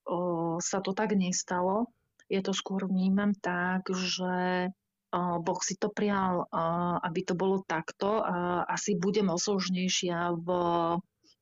o, 0.04 0.16
sa 0.60 0.84
to 0.84 0.92
tak 0.92 1.16
nestalo. 1.16 1.88
Ja 2.28 2.44
to 2.44 2.52
skôr 2.52 2.84
vnímam 2.84 3.32
tak, 3.32 3.88
že 3.88 4.68
Boh 5.16 5.60
si 5.64 5.80
to 5.80 5.88
prial, 5.88 6.44
aby 7.00 7.24
to 7.24 7.32
bolo 7.32 7.64
takto. 7.64 8.20
A 8.20 8.68
asi 8.68 8.98
budem 8.98 9.32
osožnejšia 9.32 10.36
v, 10.36 10.48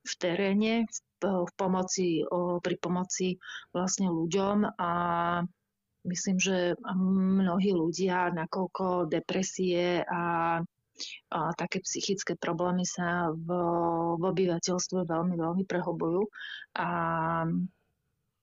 v 0.04 0.12
teréne, 0.20 0.84
v, 0.84 1.24
v 1.24 1.52
pomoci, 1.56 2.22
pri 2.60 2.76
pomoci 2.78 3.40
vlastne 3.72 4.12
ľuďom 4.12 4.76
a 4.76 4.92
myslím, 6.04 6.36
že 6.36 6.76
mnohí 6.94 7.72
ľudia, 7.72 8.30
nakoľko 8.36 9.08
depresie 9.08 10.04
a 10.04 10.22
a 11.34 11.50
také 11.58 11.82
psychické 11.82 12.38
problémy 12.38 12.86
sa 12.86 13.34
v, 13.34 13.48
v 14.14 14.22
obyvateľstve 14.22 15.02
veľmi, 15.02 15.34
veľmi 15.34 15.64
prehobujú. 15.66 16.22
A 16.78 16.88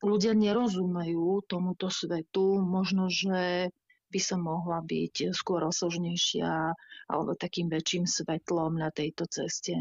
ľudia 0.04 0.34
nerozumejú 0.36 1.48
tomuto 1.48 1.88
svetu. 1.88 2.60
Možno, 2.60 3.08
že 3.08 3.72
by 4.12 4.20
som 4.20 4.44
mohla 4.44 4.84
byť 4.84 5.32
skôr 5.32 5.64
osožnejšia 5.64 6.76
alebo 7.08 7.32
takým 7.40 7.72
väčším 7.72 8.04
svetlom 8.04 8.76
na 8.76 8.92
tejto 8.92 9.24
ceste. 9.32 9.80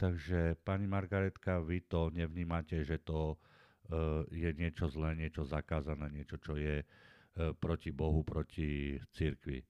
Takže, 0.00 0.56
pani 0.64 0.88
Margaretka, 0.88 1.60
vy 1.60 1.84
to 1.84 2.08
nevnímate, 2.08 2.80
že 2.88 3.04
to 3.04 3.36
uh, 3.36 4.24
je 4.32 4.48
niečo 4.56 4.88
zlé, 4.88 5.12
niečo 5.12 5.44
zakázané, 5.44 6.08
niečo, 6.08 6.40
čo 6.40 6.56
je 6.56 6.80
uh, 6.80 7.52
proti 7.60 7.92
Bohu, 7.92 8.24
proti 8.24 8.96
cirkvi. 9.12 9.60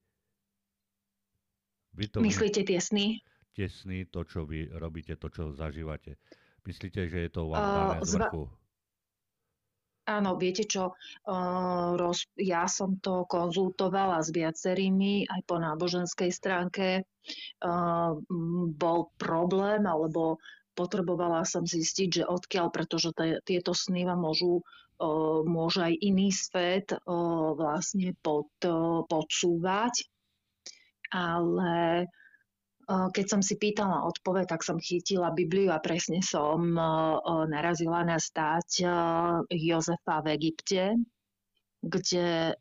Vy 1.99 2.05
to 2.15 2.23
Myslíte 2.23 2.63
tie 2.63 2.79
sny? 2.79 3.19
Tie 3.59 3.67
sny, 3.67 4.07
to, 4.07 4.23
čo 4.23 4.47
vy 4.47 4.71
robíte, 4.71 5.19
to, 5.19 5.27
čo 5.35 5.51
zažívate. 5.51 6.15
Myslíte, 6.63 7.11
že 7.11 7.27
je 7.27 7.31
to 7.35 7.51
vám 7.51 7.67
dané 7.67 7.99
uh, 7.99 8.07
z 8.07 8.11
vrchu? 8.23 8.43
Áno, 10.11 10.35
viete 10.35 10.67
čo, 10.67 10.99
roz, 11.95 12.27
ja 12.35 12.67
som 12.67 12.99
to 12.99 13.31
konzultovala 13.31 14.19
s 14.19 14.35
viacerými 14.35 15.31
aj 15.31 15.41
po 15.47 15.63
náboženskej 15.63 16.35
stránke. 16.35 17.07
Bol 18.75 19.01
problém, 19.15 19.87
alebo 19.87 20.43
potrebovala 20.75 21.47
som 21.47 21.63
zistiť, 21.63 22.09
že 22.11 22.25
odkiaľ, 22.27 22.75
pretože 22.75 23.15
tieto 23.47 23.71
sny 23.71 24.03
vám 24.11 24.27
môžu, 24.27 24.67
môže 25.47 25.87
aj 25.87 25.95
iný 26.03 26.35
svet 26.35 26.91
vlastne 27.55 28.19
pod, 28.19 28.51
podsúvať 29.07 30.11
ale 31.11 32.07
keď 32.91 33.27
som 33.31 33.39
si 33.39 33.55
pýtala 33.55 34.03
odpoveď, 34.11 34.51
tak 34.51 34.67
som 34.67 34.83
chytila 34.83 35.31
Bibliu 35.31 35.71
a 35.71 35.79
presne 35.79 36.19
som 36.27 36.75
narazila 37.47 38.03
na 38.03 38.19
stáť 38.19 38.83
Jozefa 39.47 40.27
v 40.27 40.35
Egypte, 40.35 40.99
kde 41.81 42.59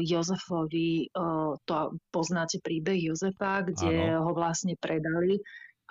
Jozefovi, 0.00 1.12
to 1.68 1.74
poznáte 2.08 2.64
príbeh 2.64 2.96
Jozefa, 2.96 3.60
kde 3.68 4.16
ano. 4.16 4.24
ho 4.24 4.32
vlastne 4.32 4.80
predali 4.80 5.38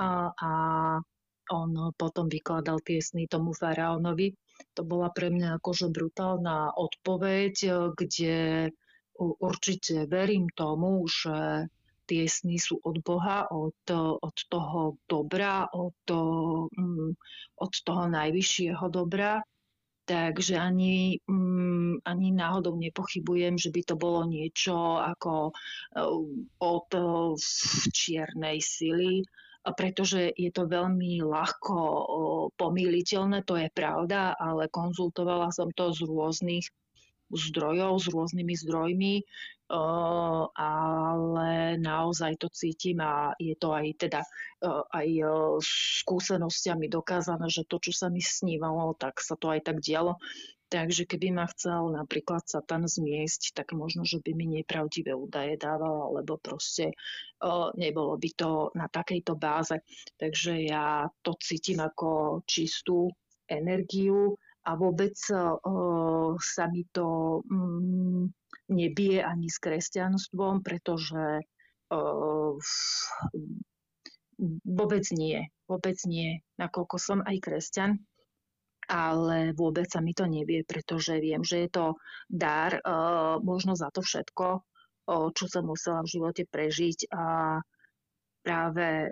a, 0.02 0.34
a 0.34 0.52
on 1.54 1.72
potom 1.94 2.26
vykladal 2.26 2.82
tie 2.82 2.98
sny 2.98 3.30
tomu 3.30 3.54
faraónovi. 3.54 4.34
To 4.76 4.82
bola 4.82 5.14
pre 5.14 5.30
mňa 5.30 5.62
akože 5.62 5.94
brutálna 5.94 6.74
odpoveď, 6.74 7.54
kde 7.94 8.36
určite 9.20 10.10
verím 10.10 10.50
tomu, 10.58 11.06
že 11.06 11.70
tie 12.06 12.30
sny 12.30 12.62
sú 12.62 12.78
od 12.86 13.02
Boha, 13.02 13.50
od, 13.50 13.78
od 14.22 14.38
toho 14.50 15.02
dobra, 15.10 15.66
od, 15.74 15.98
mm, 16.72 17.12
od 17.60 17.74
toho 17.84 18.04
najvyššieho 18.10 18.86
dobra. 18.90 19.42
Takže 20.06 20.62
ani, 20.62 21.18
um, 21.26 21.98
ani 22.06 22.30
náhodou 22.30 22.78
nepochybujem, 22.78 23.58
že 23.58 23.74
by 23.74 23.82
to 23.90 23.96
bolo 23.98 24.22
niečo 24.30 25.02
ako 25.02 25.50
uh, 25.50 26.22
od 26.62 26.90
uh, 26.94 27.34
čiernej 27.90 28.62
sily, 28.62 29.26
pretože 29.66 30.30
je 30.38 30.54
to 30.54 30.70
veľmi 30.70 31.26
ľahko 31.26 31.74
uh, 31.74 32.44
pomýliteľné, 32.54 33.42
to 33.50 33.58
je 33.58 33.66
pravda, 33.74 34.38
ale 34.38 34.70
konzultovala 34.70 35.50
som 35.50 35.74
to 35.74 35.90
z 35.90 36.06
rôznych 36.06 36.70
zdrojov, 37.34 37.98
s 37.98 38.06
rôznymi 38.14 38.54
zdrojmi, 38.62 39.14
ale 39.70 41.78
naozaj 41.82 42.38
to 42.38 42.54
cítim 42.54 43.02
a 43.02 43.34
je 43.42 43.58
to 43.58 43.74
aj 43.74 43.86
teda 43.98 44.22
aj 44.94 45.10
skúsenosťami 46.06 46.90
dokázané, 46.90 47.50
že 47.50 47.66
to, 47.66 47.82
čo 47.82 47.94
sa 47.94 48.14
mi 48.14 48.22
snívalo, 48.22 48.94
tak 48.98 49.18
sa 49.22 49.34
to 49.34 49.50
aj 49.50 49.66
tak 49.66 49.82
dialo. 49.82 50.22
Takže 50.66 51.06
keby 51.06 51.30
ma 51.30 51.46
chcel 51.54 51.94
napríklad 51.94 52.42
Satan 52.50 52.90
zmiesť, 52.90 53.54
tak 53.54 53.78
možno, 53.78 54.02
že 54.02 54.18
by 54.18 54.34
mi 54.34 54.50
nepravdivé 54.50 55.14
údaje 55.14 55.62
dával, 55.62 56.10
alebo 56.10 56.42
proste 56.42 56.90
uh, 57.46 57.70
nebolo 57.78 58.18
by 58.18 58.30
to 58.34 58.74
na 58.74 58.90
takejto 58.90 59.38
báze. 59.38 59.78
Takže 60.18 60.66
ja 60.66 61.06
to 61.22 61.38
cítim 61.38 61.86
ako 61.86 62.42
čistú 62.50 63.14
energiu 63.46 64.34
a 64.66 64.74
vôbec 64.74 65.14
uh, 65.30 66.34
sa 66.42 66.66
mi 66.74 66.82
to 66.90 67.40
um, 67.46 68.26
nebije 68.70 69.22
ani 69.22 69.50
s 69.50 69.58
kresťanstvom, 69.62 70.66
pretože 70.66 71.46
uh, 71.94 72.54
vôbec 74.66 75.06
nie. 75.14 75.40
Vôbec 75.66 75.98
nie, 76.06 76.46
nakoľko 76.62 76.96
som 77.02 77.20
aj 77.26 77.42
kresťan, 77.42 77.98
ale 78.86 79.58
vôbec 79.58 79.90
sa 79.90 79.98
mi 79.98 80.14
to 80.14 80.30
nevie, 80.30 80.62
pretože 80.62 81.18
viem, 81.18 81.42
že 81.42 81.66
je 81.66 81.70
to 81.74 81.86
dar 82.30 82.78
uh, 82.86 83.42
možno 83.42 83.74
za 83.74 83.90
to 83.90 84.06
všetko, 84.06 84.62
uh, 84.62 85.28
čo 85.34 85.46
som 85.50 85.66
musela 85.66 86.06
v 86.06 86.12
živote 86.14 86.46
prežiť 86.46 87.10
a 87.10 87.58
práve 88.46 89.10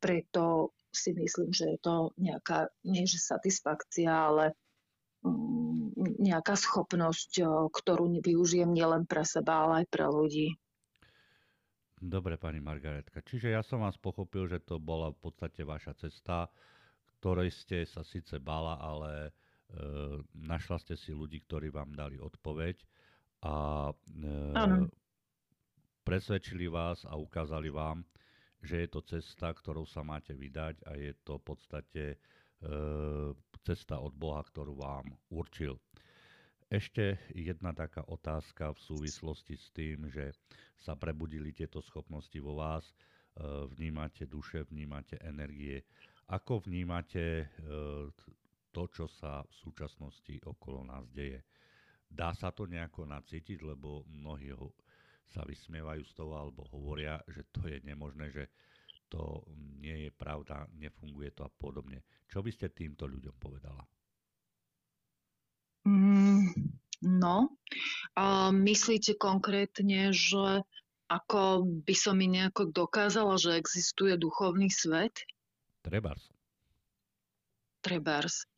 preto 0.00 0.76
si 0.92 1.16
myslím, 1.16 1.48
že 1.52 1.76
je 1.76 1.78
to 1.80 2.12
nejaká, 2.20 2.68
nie 2.84 3.08
že 3.08 3.20
satisfakcia, 3.20 4.10
ale 4.10 4.52
Mm, 5.20 5.92
nejaká 6.20 6.54
schopnosť, 6.54 7.40
ktorú 7.72 8.20
využijem 8.20 8.68
nielen 8.70 9.08
pre 9.08 9.24
seba, 9.24 9.64
ale 9.64 9.72
aj 9.82 9.86
pre 9.88 10.04
ľudí. 10.04 10.48
Dobre, 12.00 12.40
pani 12.40 12.64
Margaretka. 12.64 13.20
Čiže 13.20 13.52
ja 13.52 13.60
som 13.60 13.84
vás 13.84 13.96
pochopil, 14.00 14.48
že 14.48 14.64
to 14.64 14.80
bola 14.80 15.12
v 15.12 15.20
podstate 15.20 15.64
vaša 15.64 15.92
cesta, 16.00 16.48
ktorej 17.20 17.52
ste 17.52 17.84
sa 17.84 18.00
síce 18.00 18.40
bála, 18.40 18.80
ale 18.80 19.12
e, 19.28 19.30
našla 20.32 20.80
ste 20.80 20.96
si 20.96 21.12
ľudí, 21.12 21.44
ktorí 21.44 21.68
vám 21.68 21.92
dali 21.92 22.16
odpoveď 22.16 22.80
a 23.44 23.88
e, 23.92 23.94
presvedčili 26.00 26.72
vás 26.72 27.04
a 27.04 27.20
ukázali 27.20 27.68
vám, 27.68 28.00
že 28.64 28.84
je 28.84 28.88
to 28.88 29.04
cesta, 29.04 29.52
ktorou 29.52 29.84
sa 29.84 30.00
máte 30.00 30.32
vydať 30.32 30.80
a 30.88 30.96
je 30.96 31.12
to 31.20 31.36
v 31.36 31.44
podstate 31.44 32.04
e, 32.12 32.16
cesta 33.60 34.00
od 34.00 34.16
Boha, 34.16 34.40
ktorú 34.40 34.72
vám 34.80 35.04
určil. 35.28 35.76
Ešte 36.70 37.18
jedna 37.34 37.74
taká 37.74 38.06
otázka 38.06 38.70
v 38.70 38.78
súvislosti 38.78 39.58
s 39.58 39.74
tým, 39.74 40.06
že 40.06 40.30
sa 40.78 40.94
prebudili 40.94 41.50
tieto 41.50 41.82
schopnosti 41.82 42.38
vo 42.38 42.62
vás. 42.62 42.86
E, 42.86 42.94
vnímate 43.74 44.30
duše, 44.30 44.62
vnímate 44.70 45.18
energie. 45.18 45.82
Ako 46.30 46.62
vnímate 46.62 47.42
e, 47.42 47.46
to, 48.70 48.82
čo 48.86 49.10
sa 49.10 49.42
v 49.42 49.54
súčasnosti 49.66 50.38
okolo 50.46 50.86
nás 50.86 51.10
deje? 51.10 51.42
Dá 52.06 52.30
sa 52.38 52.54
to 52.54 52.70
nejako 52.70 53.02
nacítiť, 53.02 53.66
lebo 53.66 54.06
mnohí 54.06 54.54
sa 55.26 55.42
vysmievajú 55.42 56.06
z 56.06 56.12
toho 56.14 56.38
alebo 56.38 56.70
hovoria, 56.70 57.18
že 57.26 57.50
to 57.50 57.66
je 57.66 57.82
nemožné, 57.82 58.30
že 58.30 58.46
to 59.10 59.42
nie 59.82 60.06
je 60.06 60.10
pravda, 60.14 60.70
nefunguje 60.78 61.34
to 61.34 61.42
a 61.42 61.50
podobne. 61.50 62.06
Čo 62.30 62.46
by 62.46 62.50
ste 62.54 62.70
týmto 62.70 63.10
ľuďom 63.10 63.34
povedala? 63.42 63.82
No, 67.20 67.52
a 68.16 68.48
myslíte 68.48 69.20
konkrétne, 69.20 70.16
že 70.16 70.64
ako 71.12 71.68
by 71.84 71.94
som 71.94 72.16
mi 72.16 72.32
nejako 72.32 72.72
dokázala, 72.72 73.36
že 73.36 73.60
existuje 73.60 74.16
duchovný 74.16 74.72
svet? 74.72 75.12
Trebárs. 75.84 76.24
Trebárs. 77.84 78.48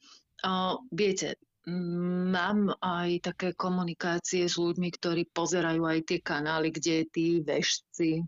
Uh, 0.42 0.78
viete, 0.94 1.38
Mám 1.62 2.74
aj 2.82 3.22
také 3.22 3.54
komunikácie 3.54 4.50
s 4.50 4.58
ľuďmi, 4.58 4.90
ktorí 4.98 5.30
pozerajú 5.30 5.86
aj 5.86 5.98
tie 6.10 6.18
kanály, 6.18 6.74
kde 6.74 7.06
tí 7.06 7.38
vešci 7.38 8.26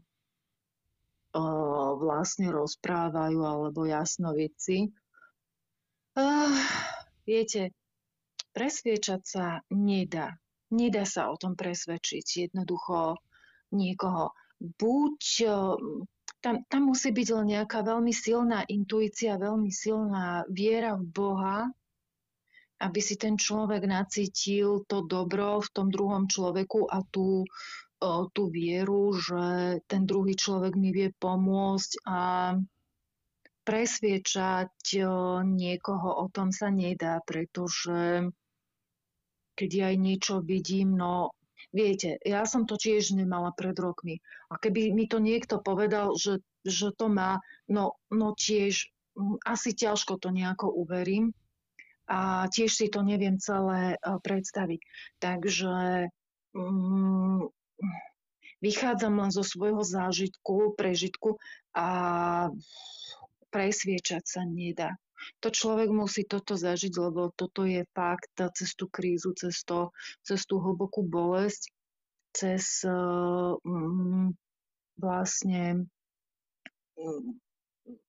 vlastne 1.99 2.55
rozprávajú 2.55 3.43
alebo 3.43 3.91
jasnovici. 3.91 4.95
Uh, 6.15 6.55
viete, 7.27 7.75
presviečať 8.55 9.21
sa 9.27 9.61
nedá. 9.75 10.39
Nedá 10.71 11.03
sa 11.05 11.29
o 11.29 11.37
tom 11.37 11.59
presvedčiť 11.59 12.49
jednoducho 12.49 13.19
niekoho. 13.75 14.31
Buď 14.63 15.19
tam, 16.41 16.63
tam 16.71 16.83
musí 16.89 17.11
byť 17.11 17.29
len 17.35 17.47
nejaká 17.59 17.83
veľmi 17.83 18.15
silná 18.15 18.63
intuícia, 18.71 19.37
veľmi 19.37 19.69
silná 19.69 20.47
viera 20.49 20.95
v 20.95 21.05
Boha, 21.11 21.59
aby 22.81 23.01
si 23.01 23.19
ten 23.19 23.35
človek 23.35 23.87
nacítil 23.87 24.87
to 24.87 25.03
dobro 25.07 25.63
v 25.63 25.69
tom 25.73 25.89
druhom 25.91 26.29
človeku 26.31 26.87
a 26.91 27.01
tú, 27.09 27.49
tú 28.35 28.43
vieru, 28.53 29.15
že 29.17 29.79
ten 29.89 30.05
druhý 30.05 30.37
človek 30.37 30.77
mi 30.77 30.93
vie 30.93 31.09
pomôcť 31.17 31.91
a 32.05 32.21
presviečať 33.65 35.01
niekoho 35.49 36.09
o 36.21 36.27
tom 36.29 36.53
sa 36.53 36.69
nedá, 36.69 37.25
pretože 37.25 38.29
keď 39.55 39.71
ja 39.75 39.87
aj 39.95 39.97
niečo 39.99 40.35
vidím, 40.43 40.95
no 40.99 41.35
viete, 41.75 42.19
ja 42.23 42.47
som 42.47 42.67
to 42.67 42.79
tiež 42.79 43.15
nemala 43.15 43.51
pred 43.55 43.75
rokmi. 43.75 44.23
A 44.51 44.59
keby 44.59 44.95
mi 44.95 45.11
to 45.11 45.19
niekto 45.19 45.59
povedal, 45.59 46.15
že, 46.15 46.43
že 46.63 46.95
to 46.95 47.11
má, 47.11 47.43
no, 47.67 47.99
no 48.15 48.35
tiež 48.35 48.95
asi 49.47 49.75
ťažko 49.75 50.19
to 50.19 50.35
nejako 50.35 50.71
uverím 50.71 51.31
a 52.11 52.51
tiež 52.51 52.71
si 52.75 52.87
to 52.91 53.01
neviem 53.01 53.41
celé 53.41 53.95
e, 53.95 53.99
predstaviť. 54.21 54.81
Takže 55.23 55.75
um, 56.53 57.49
vychádzam 58.61 59.15
len 59.25 59.31
zo 59.33 59.41
svojho 59.41 59.81
zážitku, 59.81 60.77
prežitku 60.77 61.41
a 61.73 61.89
presviečať 63.49 64.23
sa 64.27 64.43
nedá. 64.45 64.99
To 65.43 65.49
človek 65.51 65.89
musí 65.91 66.25
toto 66.25 66.57
zažiť, 66.57 66.93
lebo 66.99 67.33
toto 67.35 67.65
je 67.65 67.85
fakt 67.93 68.33
cez 68.57 68.75
tú 68.75 68.91
krízu, 68.91 69.33
cez, 69.37 69.63
to, 69.65 69.91
cez 70.25 70.45
tú 70.45 70.61
hlbokú 70.61 71.05
bolesť, 71.05 71.71
cez 72.35 72.83
um, 72.85 74.35
vlastne 74.99 75.87
um, 76.99 77.39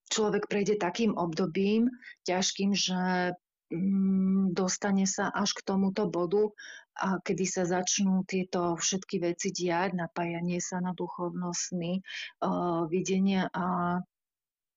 človek 0.10 0.50
prejde 0.50 0.76
takým 0.82 1.14
obdobím 1.18 1.90
ťažkým, 2.26 2.72
že 2.74 3.34
Mm, 3.74 4.54
dostane 4.54 5.10
sa 5.10 5.34
až 5.34 5.58
k 5.58 5.66
tomuto 5.66 6.06
bodu, 6.06 6.54
a 6.96 7.20
kedy 7.20 7.44
sa 7.50 7.68
začnú 7.68 8.24
tieto 8.24 8.78
všetky 8.78 9.20
veci 9.20 9.52
diať, 9.52 9.98
napájanie 9.98 10.64
sa 10.64 10.80
na 10.80 10.96
duchovnostný 10.96 12.00
uh, 12.00 12.88
videnia 12.88 13.52
a 13.52 14.00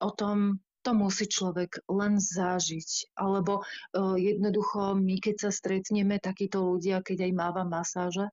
o 0.03 0.11
tom 0.17 0.59
to 0.89 0.97
musí 0.97 1.29
človek 1.29 1.85
len 1.93 2.17
zažiť. 2.17 3.13
Alebo 3.21 3.61
uh, 3.61 4.17
jednoducho 4.17 4.97
my, 4.97 5.21
keď 5.21 5.37
sa 5.37 5.51
stretneme, 5.53 6.17
takíto 6.17 6.65
ľudia, 6.65 7.05
keď 7.05 7.29
aj 7.29 7.33
máva 7.37 7.69
masáže, 7.69 8.33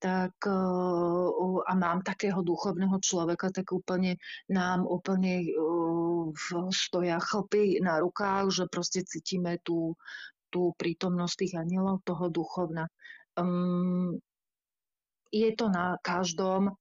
tak 0.00 0.32
a 1.68 1.72
mám 1.76 2.00
takého 2.00 2.40
duchovného 2.40 2.96
človeka, 3.04 3.52
tak 3.52 3.68
úplne 3.68 4.16
nám 4.48 4.88
úplne 4.88 5.44
stoja 6.72 7.20
chlpy 7.20 7.84
na 7.84 8.00
rukách, 8.00 8.48
že 8.48 8.64
proste 8.72 9.04
cítime 9.04 9.60
tú, 9.60 9.92
tú 10.48 10.72
prítomnosť 10.80 11.36
tých 11.36 11.54
anielov, 11.60 12.00
toho 12.08 12.32
duchovna. 12.32 12.88
Um, 13.36 14.16
je 15.28 15.52
to 15.52 15.68
na 15.68 16.00
každom, 16.00 16.72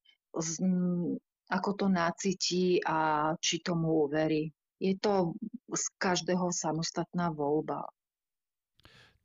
ako 1.51 1.69
to 1.75 1.85
nacíti 1.91 2.79
a 2.87 3.35
či 3.35 3.59
tomu 3.59 4.07
uverí. 4.07 4.47
Je 4.79 4.95
to 4.95 5.35
z 5.69 5.85
každého 5.99 6.49
samostatná 6.55 7.29
voľba. 7.35 7.85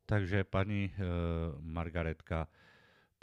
Takže 0.04 0.44
pani 0.44 0.90
e, 0.90 0.92
Margaretka, 1.64 2.50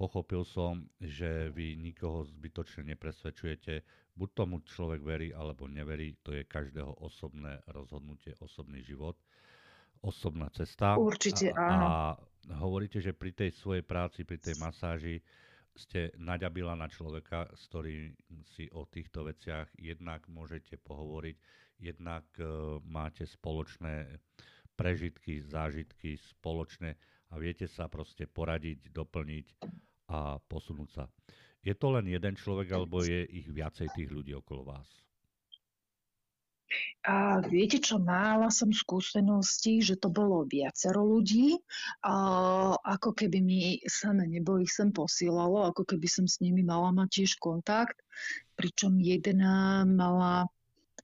Pochopil 0.01 0.41
som, 0.49 0.81
že 0.97 1.53
vy 1.53 1.77
nikoho 1.77 2.25
zbytočne 2.25 2.89
nepresvedčujete. 2.89 3.85
Buď 4.17 4.29
tomu 4.33 4.57
človek 4.65 4.97
verí 5.05 5.29
alebo 5.29 5.69
neverí, 5.69 6.17
to 6.25 6.33
je 6.33 6.41
každého 6.41 7.05
osobné 7.05 7.61
rozhodnutie, 7.69 8.33
osobný 8.41 8.81
život, 8.81 9.13
osobná 10.01 10.49
cesta. 10.57 10.97
Určite 10.97 11.53
áno. 11.53 11.85
A 11.85 11.93
hovoríte, 12.57 12.97
že 12.97 13.13
pri 13.13 13.29
tej 13.29 13.53
svojej 13.53 13.85
práci, 13.85 14.25
pri 14.25 14.41
tej 14.41 14.57
masáži 14.57 15.21
ste 15.77 16.09
naďabila 16.17 16.73
na 16.73 16.89
človeka, 16.89 17.53
s 17.53 17.69
ktorým 17.69 18.17
si 18.57 18.73
o 18.73 18.89
týchto 18.89 19.29
veciach 19.29 19.69
jednak 19.77 20.25
môžete 20.33 20.81
pohovoriť, 20.81 21.37
jednak 21.81 22.23
uh, 22.37 22.77
máte 22.85 23.25
spoločné 23.25 24.21
prežitky, 24.77 25.41
zážitky 25.45 26.17
spoločné 26.17 26.95
a 27.31 27.33
viete 27.37 27.65
sa 27.67 27.89
proste 27.89 28.25
poradiť, 28.25 28.89
doplniť 28.89 29.47
a 30.09 30.37
posunúť 30.41 30.89
sa. 30.89 31.05
Je 31.61 31.77
to 31.77 31.93
len 31.93 32.09
jeden 32.09 32.33
človek, 32.33 32.73
alebo 32.73 33.05
je 33.05 33.21
ich 33.29 33.45
viacej 33.45 33.93
tých 33.93 34.09
ľudí 34.09 34.33
okolo 34.33 34.73
vás? 34.73 34.89
A 37.03 37.43
viete 37.43 37.83
čo, 37.83 37.99
mala 37.99 38.47
som 38.47 38.71
skúsenosti, 38.71 39.83
že 39.83 39.99
to 39.99 40.07
bolo 40.07 40.47
viacero 40.47 41.03
ľudí, 41.03 41.59
a 42.05 42.15
ako 42.79 43.11
keby 43.11 43.43
mi 43.43 43.59
same 43.91 44.23
nebo 44.23 44.55
ich 44.55 44.71
sem 44.71 44.93
posielalo, 44.95 45.67
ako 45.67 45.83
keby 45.83 46.07
som 46.07 46.25
s 46.29 46.39
nimi 46.39 46.63
mala 46.63 46.95
mať 46.95 47.09
tiež 47.21 47.31
kontakt, 47.43 47.99
pričom 48.55 49.03
jedna 49.03 49.83
mala 49.83 50.47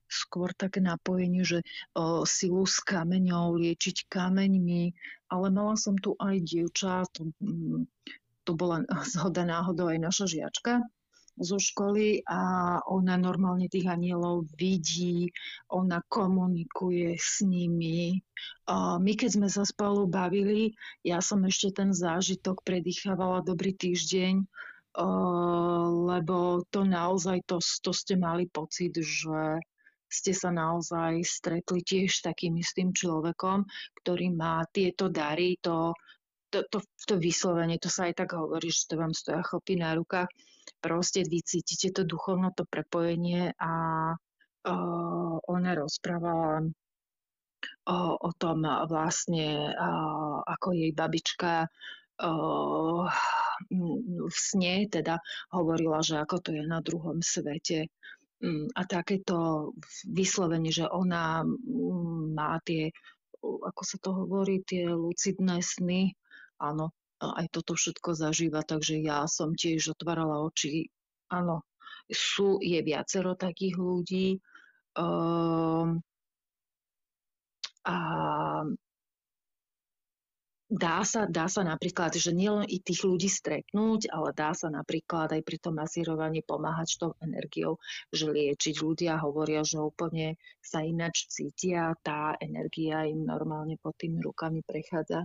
skôr 0.08 0.56
také 0.56 0.80
napojenie, 0.80 1.44
že 1.44 1.60
o, 1.94 2.24
silu 2.24 2.64
s 2.64 2.80
kameňou, 2.80 3.60
liečiť 3.60 4.08
kameňmi, 4.08 4.82
ale 5.28 5.46
mala 5.52 5.76
som 5.76 5.94
tu 6.00 6.16
aj 6.16 6.40
dievča, 6.42 7.04
to, 7.12 7.28
to 8.42 8.50
bola 8.56 8.82
zhoda 9.12 9.44
náhodou 9.44 9.92
aj 9.92 9.98
naša 10.00 10.26
žiačka 10.26 10.80
zo 11.38 11.58
školy 11.58 12.26
a 12.26 12.40
ona 12.90 13.14
normálne 13.14 13.70
tých 13.70 13.86
anielov 13.86 14.50
vidí, 14.58 15.30
ona 15.70 16.02
komunikuje 16.10 17.14
s 17.14 17.46
nimi. 17.46 18.18
My 18.74 19.12
keď 19.14 19.30
sme 19.38 19.48
sa 19.48 19.62
spolu 19.62 20.10
bavili, 20.10 20.74
ja 21.06 21.22
som 21.22 21.46
ešte 21.46 21.78
ten 21.78 21.94
zážitok 21.94 22.66
predýchávala 22.66 23.46
dobrý 23.46 23.70
týždeň, 23.78 24.42
lebo 26.10 26.66
to 26.74 26.82
naozaj, 26.82 27.38
to, 27.46 27.62
to 27.62 27.94
ste 27.94 28.18
mali 28.18 28.50
pocit, 28.50 28.98
že 28.98 29.62
ste 30.08 30.32
sa 30.32 30.48
naozaj 30.48 31.20
stretli 31.22 31.84
tiež 31.84 32.24
takým 32.24 32.56
istým 32.56 32.96
človekom, 32.96 33.68
ktorý 34.02 34.32
má 34.32 34.64
tieto 34.72 35.12
dary, 35.12 35.60
to 35.60 35.92
to, 36.48 36.64
to, 36.72 36.80
to 36.80 37.14
vyslovene, 37.20 37.76
to 37.76 37.92
sa 37.92 38.08
aj 38.08 38.24
tak 38.24 38.32
hovorí, 38.32 38.72
že 38.72 38.88
to 38.88 38.96
vám 38.96 39.12
stoja 39.12 39.44
chlpy 39.44 39.76
na 39.76 39.92
rukách. 39.92 40.28
Proste 40.80 41.24
vy 41.24 41.44
cítite 41.44 41.92
to 41.92 42.08
duchovno, 42.08 42.52
to 42.56 42.64
prepojenie 42.64 43.52
a 43.56 43.72
uh, 44.16 45.34
ona 45.44 45.70
rozprávala 45.76 46.64
uh, 46.64 48.14
o 48.16 48.30
tom 48.36 48.64
vlastne, 48.88 49.72
uh, 49.72 50.40
ako 50.44 50.68
jej 50.72 50.92
babička 50.92 51.68
uh, 51.68 53.04
v 54.28 54.36
sne 54.36 54.86
teda 54.88 55.20
hovorila, 55.52 56.00
že 56.04 56.20
ako 56.20 56.36
to 56.40 56.50
je 56.54 56.64
na 56.64 56.80
druhom 56.80 57.20
svete 57.20 57.90
a 58.74 58.82
takéto 58.86 59.70
vyslovenie, 60.06 60.70
že 60.70 60.86
ona 60.86 61.42
má 62.30 62.62
tie, 62.62 62.94
ako 63.42 63.82
sa 63.82 63.96
to 63.98 64.10
hovorí, 64.14 64.62
tie 64.62 64.86
lucidné 64.86 65.58
sny, 65.58 66.14
áno, 66.62 66.94
aj 67.18 67.50
toto 67.50 67.74
všetko 67.74 68.14
zažíva, 68.14 68.62
takže 68.62 69.02
ja 69.02 69.26
som 69.26 69.58
tiež 69.58 69.98
otvárala 69.98 70.38
oči, 70.46 70.86
áno, 71.34 71.66
sú, 72.06 72.62
je 72.62 72.78
viacero 72.78 73.34
takých 73.34 73.74
ľudí, 73.74 74.38
um, 74.94 75.98
a 77.88 77.96
dá 80.68 81.00
sa, 81.00 81.24
dá 81.24 81.48
sa 81.48 81.64
napríklad, 81.64 82.12
že 82.12 82.30
nielen 82.36 82.68
i 82.68 82.76
tých 82.78 83.02
ľudí 83.02 83.26
stretnúť, 83.26 84.12
ale 84.12 84.36
dá 84.36 84.52
sa 84.52 84.68
napríklad 84.68 85.32
aj 85.32 85.42
pri 85.42 85.56
tom 85.56 85.80
masírovaní 85.80 86.44
pomáhať 86.44 87.00
tou 87.00 87.16
energiou, 87.24 87.80
že 88.12 88.28
liečiť 88.28 88.84
ľudia 88.84 89.16
hovoria, 89.16 89.64
že 89.64 89.80
úplne 89.80 90.36
sa 90.60 90.84
ináč 90.84 91.26
cítia, 91.32 91.96
tá 92.04 92.36
energia 92.44 93.08
im 93.08 93.24
normálne 93.24 93.80
pod 93.80 93.96
tými 93.96 94.20
rukami 94.20 94.60
prechádza 94.60 95.24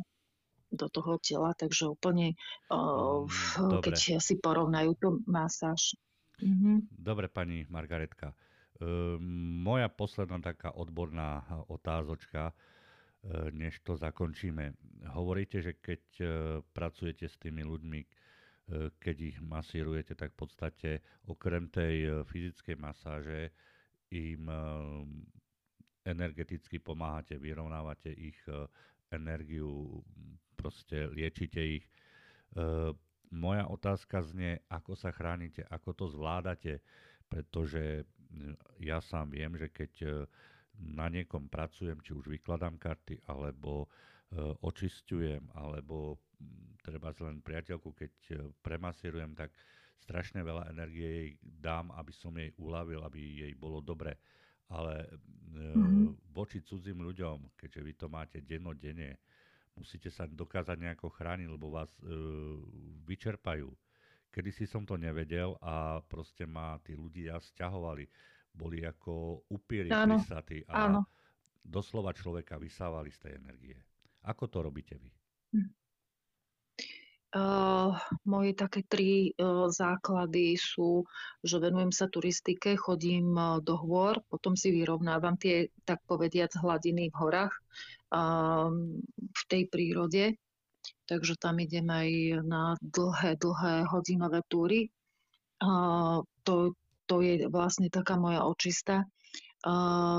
do 0.74 0.90
toho 0.90 1.22
tela, 1.22 1.54
takže 1.54 1.92
úplne, 1.92 2.34
mm, 2.72 3.84
keď 3.84 4.18
si 4.18 4.40
porovnajú 4.42 4.92
tú 4.98 5.22
masáž. 5.30 5.94
Mhm. 6.42 6.90
Dobre, 6.90 7.30
pani 7.30 7.68
Margaretka. 7.70 8.34
Ehm, 8.82 9.22
moja 9.62 9.86
posledná 9.86 10.42
taká 10.42 10.74
odborná 10.74 11.46
otázočka, 11.70 12.58
než 13.52 13.80
to 13.80 13.96
zakončíme. 13.96 14.76
Hovoríte, 15.16 15.64
že 15.64 15.80
keď 15.80 16.04
e, 16.20 16.26
pracujete 16.76 17.28
s 17.28 17.40
tými 17.40 17.64
ľuďmi, 17.64 18.02
e, 18.04 18.08
keď 19.00 19.16
ich 19.24 19.38
masírujete, 19.40 20.16
tak 20.16 20.36
v 20.36 20.40
podstate 20.44 20.90
okrem 21.28 21.72
tej 21.72 22.24
fyzickej 22.28 22.76
masáže 22.76 23.52
im 24.14 24.46
energeticky 26.06 26.78
pomáhate, 26.78 27.42
vyrovnávate 27.42 28.14
ich 28.14 28.38
energiu, 29.10 30.06
proste 30.54 31.10
liečite 31.10 31.82
ich. 31.82 31.86
Moja 33.34 33.66
otázka 33.66 34.22
znie, 34.22 34.62
ako 34.70 34.94
sa 34.94 35.10
chránite, 35.10 35.66
ako 35.66 35.98
to 35.98 36.06
zvládate, 36.14 36.78
pretože 37.26 38.06
ja 38.78 39.02
sám 39.02 39.34
viem, 39.34 39.58
že 39.58 39.70
keď 39.70 39.92
e, 40.02 40.08
na 40.80 41.10
niekom 41.10 41.50
pracujem, 41.50 42.02
či 42.02 42.18
už 42.18 42.26
vykladám 42.30 42.82
karty, 42.82 43.22
alebo 43.30 43.86
e, 43.86 43.88
očistujem, 44.66 45.46
alebo 45.54 46.18
treba 46.82 47.14
len 47.22 47.40
priateľku, 47.40 47.94
keď 47.94 48.14
e, 48.30 48.34
premasírujem, 48.60 49.38
tak 49.38 49.54
strašne 50.04 50.44
veľa 50.44 50.68
energie 50.74 51.08
jej 51.08 51.30
dám, 51.40 51.94
aby 51.96 52.12
som 52.12 52.36
jej 52.36 52.52
uľavil, 52.60 53.00
aby 53.08 53.48
jej 53.48 53.54
bolo 53.56 53.80
dobre. 53.80 54.20
Ale 54.68 55.06
mm-hmm. 55.54 56.34
voči 56.34 56.60
cudzím 56.66 57.06
ľuďom, 57.06 57.56
keďže 57.56 57.82
vy 57.82 57.94
to 57.96 58.08
máte 58.12 58.38
dennodenne, 58.44 59.22
musíte 59.78 60.10
sa 60.12 60.28
dokázať 60.28 60.78
nejako 60.78 61.08
chrániť, 61.14 61.48
lebo 61.48 61.72
vás 61.72 61.90
e, 62.02 62.10
vyčerpajú. 63.08 63.70
Kedy 64.34 64.50
si 64.50 64.66
som 64.66 64.82
to 64.82 64.98
nevedel 64.98 65.56
a 65.62 66.02
proste 66.10 66.50
ma 66.50 66.82
tí 66.82 66.98
ľudia 66.98 67.38
stiahovali. 67.38 68.10
Boli 68.54 68.86
ako 68.86 69.44
upíry 69.50 69.90
vysatí 69.90 70.62
a 70.70 70.88
áno. 70.88 71.10
doslova 71.60 72.14
človeka 72.14 72.62
vysávali 72.62 73.10
z 73.10 73.20
tej 73.28 73.34
energie. 73.42 73.78
Ako 74.30 74.48
to 74.48 74.62
robíte 74.62 74.96
vy? 75.02 75.10
Uh, 77.34 77.98
moje 78.30 78.54
také 78.54 78.86
tri 78.86 79.34
uh, 79.34 79.66
základy 79.66 80.54
sú, 80.54 81.02
že 81.42 81.58
venujem 81.58 81.90
sa 81.90 82.06
turistike, 82.06 82.78
chodím 82.78 83.34
uh, 83.34 83.58
do 83.58 83.74
hôr, 83.74 84.22
potom 84.30 84.54
si 84.54 84.70
vyrovnávam 84.70 85.34
tie, 85.42 85.74
tak 85.82 86.06
povediac, 86.06 86.54
hladiny 86.54 87.10
v 87.10 87.16
horách, 87.18 87.58
uh, 88.14 88.70
v 89.18 89.42
tej 89.50 89.66
prírode 89.66 90.38
takže 91.08 91.36
tam 91.40 91.60
idem 91.60 91.88
aj 91.90 92.10
na 92.48 92.64
dlhé, 92.80 93.36
dlhé 93.40 93.88
hodinové 93.92 94.42
túry. 94.48 94.90
To, 96.44 96.76
to 97.14 97.22
je 97.22 97.46
vlastne 97.46 97.94
taká 97.94 98.18
moja 98.18 98.42
očista. 98.42 99.06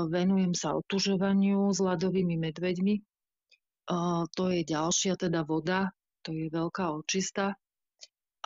Venujem 0.07 0.55
sa 0.55 0.79
otužovaniu 0.79 1.75
s 1.75 1.83
ľadovými 1.83 2.39
medveďmi. 2.39 2.95
To 4.31 4.43
je 4.47 4.63
ďalšia 4.63 5.19
teda 5.19 5.43
voda, 5.43 5.91
to 6.23 6.31
je 6.31 6.47
veľká 6.47 6.95
očista. 6.95 7.59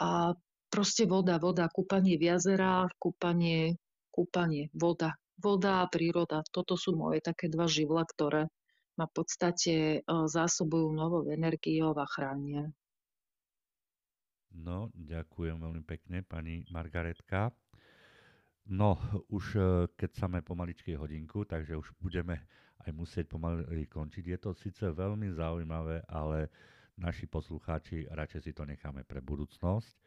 A 0.02 0.34
proste 0.74 1.06
voda, 1.06 1.38
voda, 1.38 1.70
kúpanie 1.70 2.18
v 2.18 2.34
jazerách, 2.34 2.90
kúpanie, 2.98 3.78
kúpanie, 4.10 4.74
voda. 4.74 5.14
Voda 5.38 5.86
a 5.86 5.88
príroda, 5.88 6.42
toto 6.50 6.74
sú 6.74 6.98
moje 6.98 7.22
také 7.22 7.54
dva 7.54 7.70
živla, 7.70 8.02
ktoré 8.02 8.50
ma 8.98 9.06
v 9.06 9.14
podstate 9.14 10.02
zásobujú 10.10 10.90
novou 10.90 11.22
energiou 11.30 11.94
a 11.94 12.10
chránia. 12.10 12.66
No, 14.50 14.90
ďakujem 14.98 15.62
veľmi 15.62 15.86
pekne, 15.86 16.26
pani 16.26 16.66
Margaretka. 16.74 17.54
No, 18.70 19.02
už 19.34 19.46
e, 19.58 19.62
keď 19.98 20.30
máme 20.30 20.46
pomaličky 20.46 20.94
hodinku, 20.94 21.42
takže 21.42 21.74
už 21.74 21.90
budeme 21.98 22.38
aj 22.86 22.92
musieť 22.94 23.26
pomaly 23.26 23.90
končiť. 23.90 24.24
Je 24.30 24.38
to 24.38 24.54
síce 24.54 24.86
veľmi 24.86 25.34
zaujímavé, 25.34 26.06
ale 26.06 26.54
naši 26.94 27.26
poslucháči 27.26 28.06
radšej 28.14 28.42
si 28.46 28.52
to 28.54 28.70
necháme 28.70 29.02
pre 29.10 29.26
budúcnosť. 29.26 29.98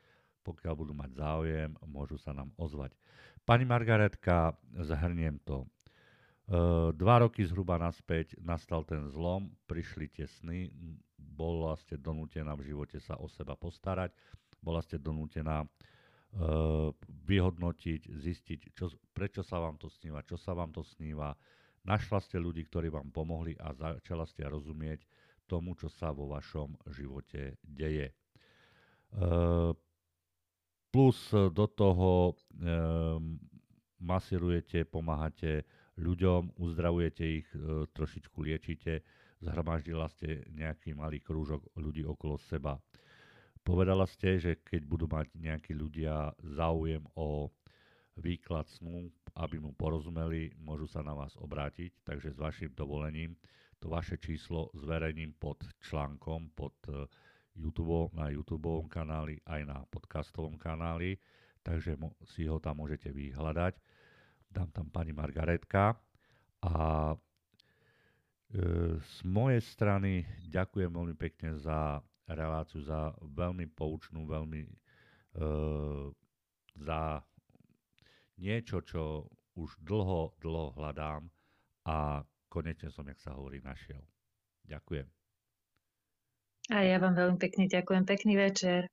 Pokiaľ 0.47 0.75
budú 0.79 0.95
mať 0.95 1.11
záujem, 1.19 1.71
môžu 1.87 2.19
sa 2.19 2.31
nám 2.31 2.55
ozvať. 2.55 2.95
Pani 3.43 3.67
Margaretka, 3.67 4.55
zhrniem 4.75 5.39
to. 5.43 5.67
Dva 6.99 7.17
roky 7.23 7.47
zhruba 7.47 7.79
naspäť 7.79 8.35
nastal 8.43 8.83
ten 8.83 9.07
zlom, 9.15 9.55
prišli 9.71 10.11
tie 10.11 10.27
sny, 10.27 10.67
bola 11.15 11.79
ste 11.79 11.95
donútená 11.95 12.59
v 12.59 12.75
živote 12.75 12.99
sa 12.99 13.15
o 13.23 13.31
seba 13.31 13.55
postarať, 13.55 14.11
bola 14.59 14.83
ste 14.83 14.99
donútená 14.99 15.63
vyhodnotiť, 17.29 18.09
zistiť, 18.09 18.61
čo, 18.73 18.89
prečo 19.13 19.45
sa 19.45 19.61
vám 19.61 19.77
to 19.77 19.93
sníva, 19.93 20.25
čo 20.25 20.41
sa 20.41 20.57
vám 20.57 20.73
to 20.73 20.81
sníva. 20.81 21.37
Našla 21.85 22.23
ste 22.25 22.41
ľudí, 22.41 22.65
ktorí 22.71 22.89
vám 22.89 23.13
pomohli 23.13 23.53
a 23.61 23.75
začala 23.77 24.25
ste 24.25 24.49
rozumieť 24.49 25.05
tomu, 25.45 25.77
čo 25.77 25.93
sa 25.93 26.09
vo 26.15 26.31
vašom 26.33 26.79
živote 26.89 27.61
deje. 27.61 28.15
Plus 30.89 31.19
do 31.33 31.67
toho 31.69 32.33
masírujete, 34.01 34.89
pomáhate 34.89 35.69
ľuďom, 36.01 36.57
uzdravujete 36.57 37.25
ich, 37.29 37.49
trošičku 37.93 38.41
liečite, 38.41 39.05
zhromaždila 39.45 40.09
ste 40.09 40.49
nejaký 40.55 40.97
malý 40.97 41.21
krúžok 41.21 41.77
ľudí 41.77 42.09
okolo 42.09 42.41
seba. 42.41 42.81
Povedala 43.63 44.11
ste, 44.11 44.43
že 44.43 44.59
keď 44.59 44.83
budú 44.91 45.07
mať 45.07 45.31
nejakí 45.39 45.71
ľudia 45.71 46.35
záujem 46.43 47.07
o 47.15 47.47
výklad 48.19 48.67
snu, 48.67 49.07
aby 49.39 49.63
mu 49.63 49.73
porozumeli, 49.73 50.53
môžu 50.59 50.91
sa 50.91 51.01
na 51.01 51.15
vás 51.15 51.33
obrátiť, 51.39 52.05
takže 52.05 52.35
s 52.35 52.39
vašim 52.43 52.75
dovolením 52.75 53.39
to 53.83 53.91
vaše 53.91 54.19
číslo 54.19 54.71
zverejním 54.79 55.35
pod 55.39 55.59
článkom, 55.83 56.55
pod 56.55 56.75
e, 56.87 57.07
YouTube, 57.59 58.15
na 58.15 58.31
YouTube 58.31 58.87
kanáli, 58.87 59.43
aj 59.43 59.61
na 59.67 59.79
podcastovom 59.91 60.55
kanáli, 60.55 61.19
takže 61.67 61.99
si 62.31 62.47
ho 62.47 62.63
tam 62.63 62.79
môžete 62.79 63.11
vyhľadať. 63.11 63.75
Dám 64.55 64.71
tam 64.71 64.87
pani 64.87 65.11
Margaretka. 65.11 65.99
A 66.63 66.75
e, 67.11 67.17
z 69.03 69.17
mojej 69.27 69.59
strany 69.59 70.27
ďakujem 70.47 70.91
veľmi 70.93 71.17
pekne 71.19 71.59
za 71.59 71.99
reláciu, 72.29 72.83
za 72.83 73.15
veľmi 73.21 73.67
poučnú, 73.73 74.27
veľmi 74.27 74.63
e, 74.63 74.73
za 76.79 77.01
niečo, 78.39 78.81
čo 78.83 79.27
už 79.59 79.77
dlho, 79.85 80.35
dlho 80.41 80.73
hľadám 80.79 81.29
a 81.85 82.23
konečne 82.49 82.89
som, 82.89 83.05
jak 83.05 83.21
sa 83.21 83.37
hovorí, 83.37 83.61
našiel. 83.61 84.01
Ďakujem. 84.65 85.09
A 86.71 86.77
ja 86.87 86.97
vám 87.03 87.19
veľmi 87.19 87.39
pekne 87.43 87.67
ďakujem. 87.67 88.05
Pekný 88.07 88.35
večer. 88.39 88.87